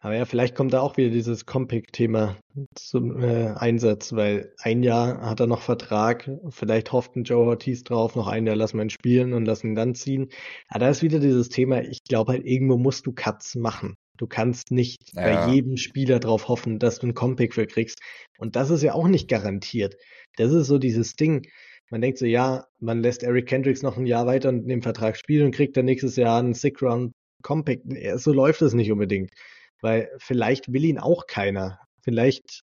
[0.00, 2.36] Aber ja, vielleicht kommt da auch wieder dieses Compic-Thema
[2.74, 6.28] zum äh, Einsatz, weil ein Jahr hat er noch Vertrag.
[6.48, 9.68] Vielleicht hofft ein Joe Ortiz drauf, noch ein Jahr lassen wir ihn spielen und lassen
[9.68, 10.28] ihn dann ziehen.
[10.68, 13.94] Aber da ist wieder dieses Thema, ich glaube halt, irgendwo musst du Cuts machen.
[14.22, 15.22] Du kannst nicht ja.
[15.22, 17.98] bei jedem Spieler darauf hoffen, dass du einen Compick für kriegst.
[18.38, 19.96] Und das ist ja auch nicht garantiert.
[20.36, 21.48] Das ist so dieses Ding.
[21.90, 25.16] Man denkt so, ja, man lässt Eric Kendricks noch ein Jahr weiter in dem Vertrag
[25.16, 27.82] spielen und kriegt dann nächstes Jahr einen Sick Round Compact.
[28.14, 29.32] So läuft das nicht unbedingt.
[29.80, 31.80] Weil vielleicht will ihn auch keiner.
[32.04, 32.60] Vielleicht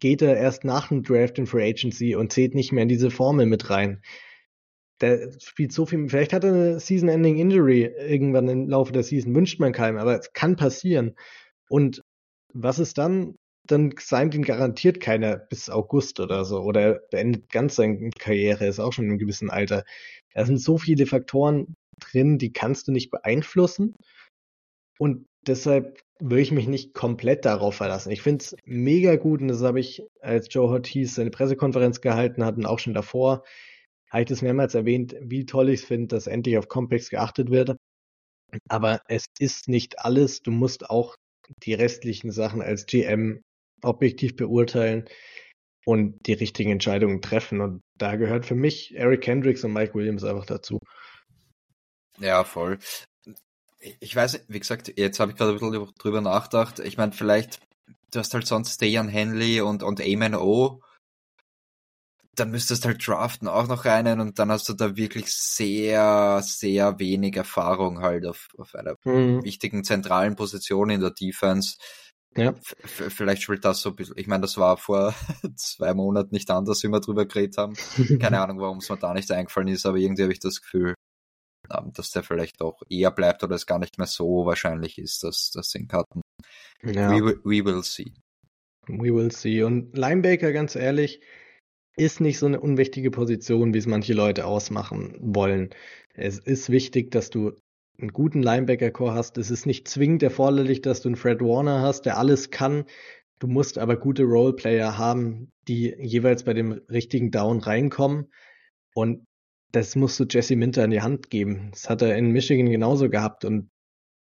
[0.00, 3.10] geht er erst nach dem Draft in Free Agency und zählt nicht mehr in diese
[3.10, 4.02] Formel mit rein
[5.00, 9.60] der spielt so viel, vielleicht hat er eine Season-Ending-Injury irgendwann im Laufe der Season, wünscht
[9.60, 11.14] man keinem, aber es kann passieren.
[11.68, 12.02] Und
[12.52, 13.36] was ist dann?
[13.66, 16.62] Dann signed ihn garantiert keiner bis August oder so.
[16.62, 19.84] Oder er beendet ganz seine Karriere, ist auch schon in einem gewissen Alter.
[20.34, 23.94] Da sind so viele Faktoren drin, die kannst du nicht beeinflussen.
[24.98, 28.10] Und deshalb würde ich mich nicht komplett darauf verlassen.
[28.10, 32.44] Ich finde es mega gut und das habe ich, als Joe Ortiz seine Pressekonferenz gehalten
[32.44, 33.44] hat und auch schon davor,
[34.10, 37.50] habe ich das mehrmals erwähnt, wie toll ich es finde, dass endlich auf Complex geachtet
[37.50, 37.76] wird.
[38.68, 40.42] Aber es ist nicht alles.
[40.42, 41.16] Du musst auch
[41.62, 43.42] die restlichen Sachen als GM
[43.82, 45.04] objektiv beurteilen
[45.84, 47.60] und die richtigen Entscheidungen treffen.
[47.60, 50.78] Und da gehört für mich Eric Hendricks und Mike Williams einfach dazu.
[52.18, 52.78] Ja, voll.
[54.00, 56.80] Ich weiß, wie gesagt, jetzt habe ich gerade ein bisschen drüber nachgedacht.
[56.80, 57.60] Ich meine, vielleicht
[58.10, 60.82] du hast halt sonst Dejan Henley und, und Eamon O.
[62.38, 66.98] Dann müsstest halt draften auch noch einen und dann hast du da wirklich sehr, sehr
[66.98, 69.42] wenig Erfahrung halt auf, auf einer mhm.
[69.42, 71.76] wichtigen zentralen Position in der Defense.
[72.36, 72.54] Ja.
[72.84, 75.14] Vielleicht spielt das so ein bisschen, ich meine, das war vor
[75.56, 77.74] zwei Monaten nicht anders, wie wir drüber geredet haben.
[78.20, 80.94] Keine Ahnung, warum es mir da nicht eingefallen ist, aber irgendwie habe ich das Gefühl,
[81.70, 85.24] ähm, dass der vielleicht auch eher bleibt oder es gar nicht mehr so wahrscheinlich ist,
[85.24, 86.20] dass das in Karten.
[86.82, 87.10] Ja.
[87.10, 88.12] We, we will see.
[88.86, 89.62] We will see.
[89.62, 91.20] Und Linebaker, ganz ehrlich,
[91.98, 95.70] ist nicht so eine unwichtige Position, wie es manche Leute ausmachen wollen.
[96.14, 97.52] Es ist wichtig, dass du
[97.98, 99.38] einen guten Linebacker-Core hast.
[99.38, 102.84] Es ist nicht zwingend erforderlich, dass du einen Fred Warner hast, der alles kann.
[103.40, 108.28] Du musst aber gute Roleplayer haben, die jeweils bei dem richtigen Down reinkommen.
[108.94, 109.26] Und
[109.72, 111.68] das musst du Jesse Minter in die Hand geben.
[111.72, 113.70] Das hat er in Michigan genauso gehabt und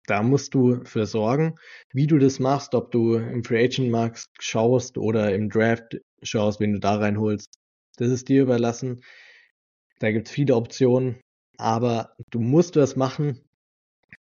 [0.08, 1.56] da musst du für sorgen,
[1.94, 6.60] wie du das machst, ob du im Free Agent Markt schaust oder im Draft schaust,
[6.60, 7.54] wen du da reinholst.
[7.98, 9.04] Das ist dir überlassen.
[10.00, 11.22] Da gibt es viele Optionen,
[11.58, 13.42] aber du musst das machen.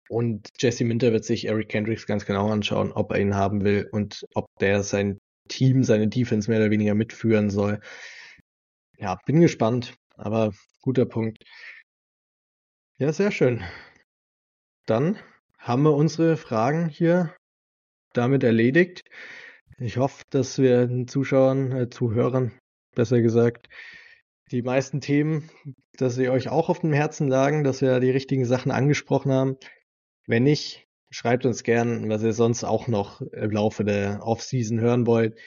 [0.10, 3.88] Und Jesse Minter wird sich Eric Kendricks ganz genau anschauen, ob er ihn haben will
[3.92, 7.80] und ob der sein Team, seine Defense mehr oder weniger mitführen soll.
[8.98, 9.96] Ja, bin gespannt.
[10.16, 11.44] Aber guter Punkt.
[12.98, 13.64] Ja, sehr schön.
[14.86, 15.18] Dann
[15.58, 17.34] haben wir unsere Fragen hier
[18.14, 19.04] damit erledigt.
[19.80, 22.52] Ich hoffe, dass wir den Zuschauern, äh, Zuhörern,
[22.96, 23.70] besser gesagt,
[24.52, 25.50] die meisten Themen,
[25.98, 29.58] dass sie euch auch auf dem Herzen lagen, dass wir die richtigen Sachen angesprochen haben.
[30.28, 35.08] Wenn nicht, schreibt uns gern, was ihr sonst auch noch im Laufe der Offseason hören
[35.08, 35.38] wollt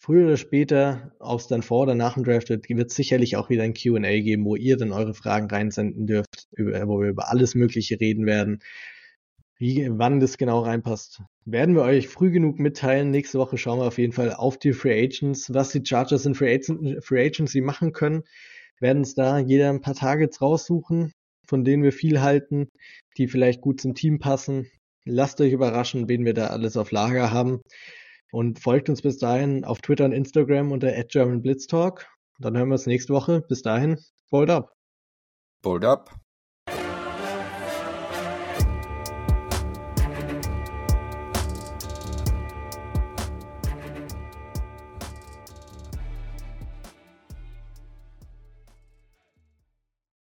[0.00, 3.36] früher oder später, ob es dann vor oder nach dem Draft wird, wird es sicherlich
[3.36, 7.10] auch wieder ein QA geben, wo ihr dann eure Fragen reinsenden dürft, über, wo wir
[7.10, 8.60] über alles Mögliche reden werden.
[9.60, 13.10] Wie, wann das genau reinpasst, werden wir euch früh genug mitteilen.
[13.10, 16.34] Nächste Woche schauen wir auf jeden Fall auf die Free Agents, was die Chargers in
[16.34, 18.22] Free, Agent, Free Agency machen können.
[18.80, 21.12] Werden uns da jeder ein paar Targets raussuchen,
[21.46, 22.70] von denen wir viel halten,
[23.18, 24.66] die vielleicht gut zum Team passen.
[25.04, 27.60] Lasst euch überraschen, wen wir da alles auf Lager haben.
[28.32, 32.08] Und folgt uns bis dahin auf Twitter und Instagram unter @germanblitztalk.
[32.38, 33.42] Dann hören wir uns nächste Woche.
[33.42, 33.98] Bis dahin,
[34.30, 34.72] fold up.
[35.62, 36.18] Fold up.